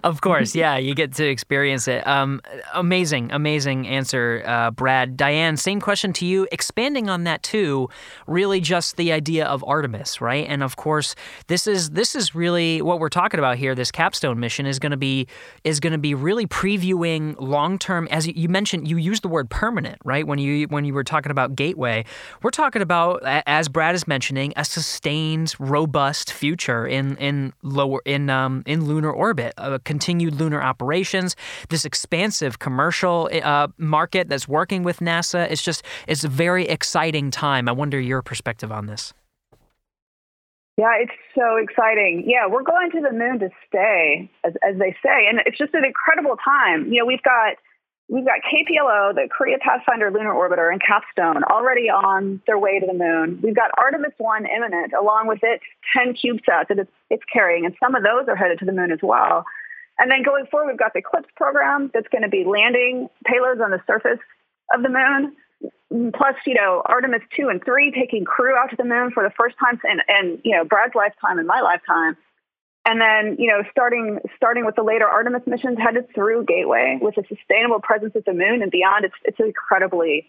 [0.04, 2.06] of course, yeah, you get to experience it.
[2.06, 2.42] Um,
[2.74, 5.16] amazing, amazing answer, uh, Brad.
[5.16, 6.46] Diane, same question to you.
[6.52, 7.88] Expanding on that too,
[8.26, 10.46] really just the idea of Artemis, right?
[10.46, 11.14] And of course,
[11.46, 13.74] this is this is really what we're talking about here.
[13.74, 15.26] This capstone mission is going to be
[15.64, 18.06] is going to be really previewing long term.
[18.10, 20.26] As you mentioned, you used the word permanent, right?
[20.26, 22.04] When you when you were talking about Gateway,
[22.42, 28.28] we're talking about, as Brad is mentioning, a sustained, robust future in in lower in
[28.28, 31.36] um, in lunar orbit, uh, continued lunar operations,
[31.68, 35.50] this expansive commercial uh, market that's working with NASA.
[35.50, 37.68] It's just it's a very exciting time.
[37.68, 39.14] I wonder your perspective on this.
[40.76, 42.24] Yeah, it's so exciting.
[42.26, 45.72] Yeah, we're going to the moon to stay, as, as they say, and it's just
[45.72, 46.92] an incredible time.
[46.92, 47.54] You know, we've got
[48.08, 52.86] We've got KPLO, the Korea Pathfinder Lunar Orbiter, and Capstone already on their way to
[52.86, 53.40] the moon.
[53.42, 55.64] We've got Artemis 1 imminent, along with its
[55.96, 58.98] 10 CubeSats that it's carrying, and some of those are headed to the moon as
[59.02, 59.44] well.
[59.98, 63.64] And then going forward, we've got the CLPS program that's going to be landing payloads
[63.64, 64.20] on the surface
[64.74, 66.12] of the moon.
[66.12, 69.30] Plus, you know, Artemis 2 and 3 taking crew out to the moon for the
[69.30, 72.16] first time in, in you know, Brad's lifetime and my lifetime.
[72.86, 77.16] And then, you know, starting starting with the later Artemis missions headed through Gateway with
[77.16, 80.28] a sustainable presence at the moon and beyond, it's it's an incredibly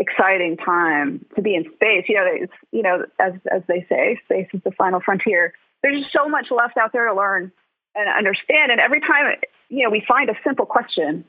[0.00, 2.06] exciting time to be in space.
[2.08, 5.54] You know, it's you know, as as they say, space is the final frontier.
[5.82, 7.52] There's just so much left out there to learn
[7.94, 8.72] and understand.
[8.72, 9.36] And every time,
[9.68, 11.24] you know, we find a simple question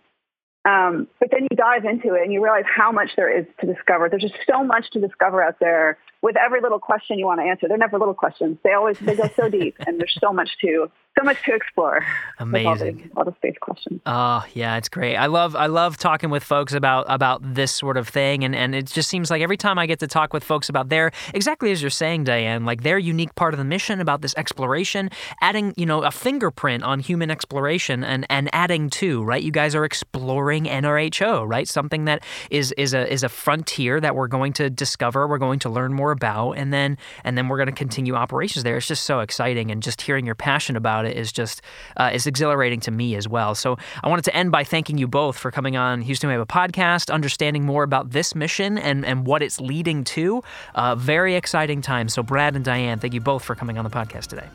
[0.65, 3.67] um, but then you dive into it and you realize how much there is to
[3.71, 4.09] discover.
[4.09, 7.45] There's just so much to discover out there with every little question you want to
[7.45, 7.67] answer.
[7.67, 8.57] They're never little questions.
[8.63, 12.05] They always they go so deep and there's so much to so much to explore.
[12.39, 12.67] Amazing.
[12.67, 14.01] All the, all the, space questions.
[14.05, 15.15] Oh yeah, it's great.
[15.15, 18.75] I love I love talking with folks about about this sort of thing, and and
[18.75, 21.71] it just seems like every time I get to talk with folks about their exactly
[21.71, 25.09] as you're saying, Diane, like their unique part of the mission about this exploration,
[25.41, 29.43] adding you know a fingerprint on human exploration, and and adding to right.
[29.43, 31.67] You guys are exploring NRHO, right?
[31.67, 35.59] Something that is is a is a frontier that we're going to discover, we're going
[35.59, 38.77] to learn more about, and then and then we're going to continue operations there.
[38.77, 41.61] It's just so exciting, and just hearing your passion about it is just
[41.97, 43.55] uh, is exhilarating to me as well.
[43.55, 46.41] So I wanted to end by thanking you both for coming on Houston We Have
[46.41, 50.43] a podcast, understanding more about this mission and and what it's leading to.
[50.73, 52.09] Uh, very exciting time.
[52.09, 54.47] So Brad and Diane, thank you both for coming on the podcast today.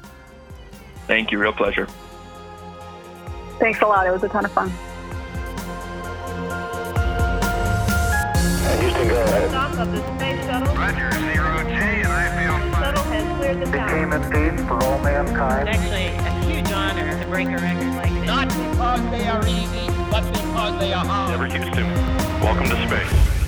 [1.06, 1.38] Thank you.
[1.38, 1.86] Real pleasure.
[3.58, 4.06] Thanks a lot.
[4.06, 4.70] It was a ton of fun.
[8.80, 9.54] Houston, go ahead.
[9.80, 10.74] Of the space shuttle.
[10.74, 14.20] Roger, zero G, and I feel Shuttle has cleared the Became tower.
[14.20, 15.68] a peace for all mankind.
[15.68, 16.39] Actually a huge
[16.90, 18.26] honor to break a record like this.
[18.26, 21.30] Not because they are easy, but because they are hard.
[21.30, 21.86] Never Houston.
[22.40, 23.39] Welcome to space.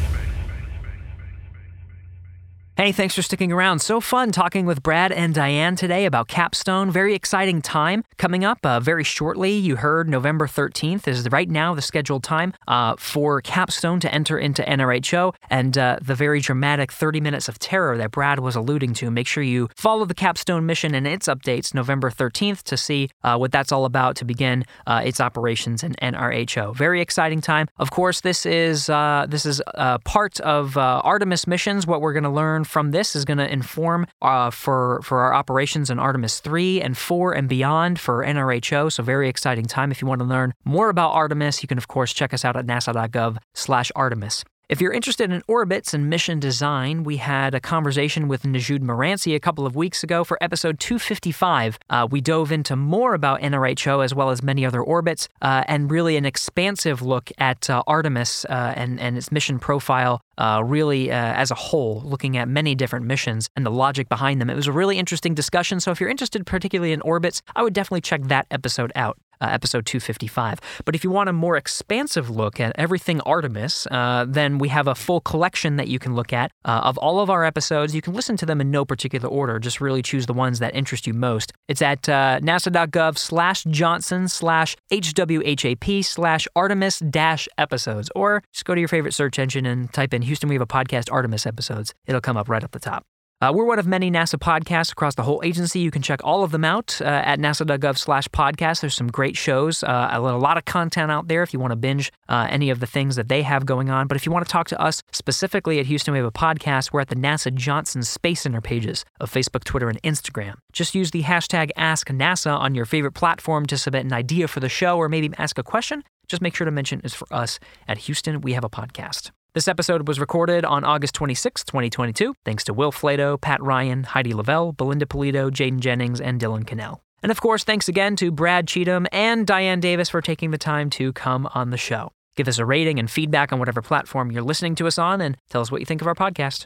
[2.82, 3.78] Hey, thanks for sticking around.
[3.78, 6.90] So fun talking with Brad and Diane today about Capstone.
[6.90, 9.52] Very exciting time coming up uh, very shortly.
[9.52, 14.36] You heard November 13th is right now the scheduled time uh, for Capstone to enter
[14.36, 18.94] into NRHO and uh, the very dramatic 30 minutes of terror that Brad was alluding
[18.94, 19.12] to.
[19.12, 23.36] Make sure you follow the Capstone mission and its updates November 13th to see uh,
[23.36, 26.74] what that's all about to begin uh, its operations in NRHO.
[26.74, 27.68] Very exciting time.
[27.78, 29.62] Of course, this is uh, this is
[30.04, 31.86] part of Artemis missions.
[31.86, 35.34] What we're going to learn from this is going to inform uh, for for our
[35.34, 38.90] operations in Artemis 3 and 4 and beyond for NRHO.
[38.90, 39.92] So very exciting time.
[39.92, 42.56] If you want to learn more about Artemis, you can of course check us out
[42.56, 44.44] at nasa.gov/artemis.
[44.72, 49.34] If you're interested in orbits and mission design, we had a conversation with Nujoud Merancy
[49.34, 51.78] a couple of weeks ago for episode 255.
[51.90, 55.90] Uh, we dove into more about NRHO as well as many other orbits uh, and
[55.90, 60.22] really an expansive look at uh, Artemis uh, and, and its mission profile.
[60.38, 64.40] Uh, really, uh, as a whole, looking at many different missions and the logic behind
[64.40, 64.48] them.
[64.48, 65.78] It was a really interesting discussion.
[65.78, 69.46] So, if you're interested particularly in orbits, I would definitely check that episode out uh,
[69.46, 70.60] episode 255.
[70.84, 74.86] But if you want a more expansive look at everything Artemis, uh, then we have
[74.86, 77.94] a full collection that you can look at uh, of all of our episodes.
[77.94, 80.74] You can listen to them in no particular order, just really choose the ones that
[80.74, 81.52] interest you most.
[81.68, 88.74] It's at uh, nasa.gov slash Johnson slash HWHAP slash Artemis dash episodes, or just go
[88.74, 91.92] to your favorite search engine and type in Houston We Have a Podcast Artemis episodes.
[92.06, 93.04] It'll come up right up the top.
[93.42, 95.80] Uh, we're one of many NASA podcasts across the whole agency.
[95.80, 98.82] You can check all of them out uh, at nasa.gov slash podcast.
[98.82, 101.76] There's some great shows, uh, a lot of content out there if you want to
[101.76, 104.06] binge uh, any of the things that they have going on.
[104.06, 106.92] But if you want to talk to us specifically at Houston We Have a Podcast,
[106.92, 110.54] we're at the NASA Johnson Space Center pages of Facebook, Twitter, and Instagram.
[110.72, 114.68] Just use the hashtag AskNASA on your favorite platform to submit an idea for the
[114.68, 116.04] show or maybe ask a question.
[116.28, 119.32] Just make sure to mention it's for us at Houston We Have a Podcast.
[119.54, 124.32] This episode was recorded on August 26, 2022, thanks to Will Flato, Pat Ryan, Heidi
[124.32, 127.02] Lavelle, Belinda Pulido, Jaden Jennings, and Dylan Connell.
[127.22, 130.88] And of course, thanks again to Brad Cheetham and Diane Davis for taking the time
[130.90, 132.12] to come on the show.
[132.34, 135.36] Give us a rating and feedback on whatever platform you're listening to us on, and
[135.50, 136.64] tell us what you think of our podcast.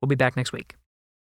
[0.00, 0.74] We'll be back next week.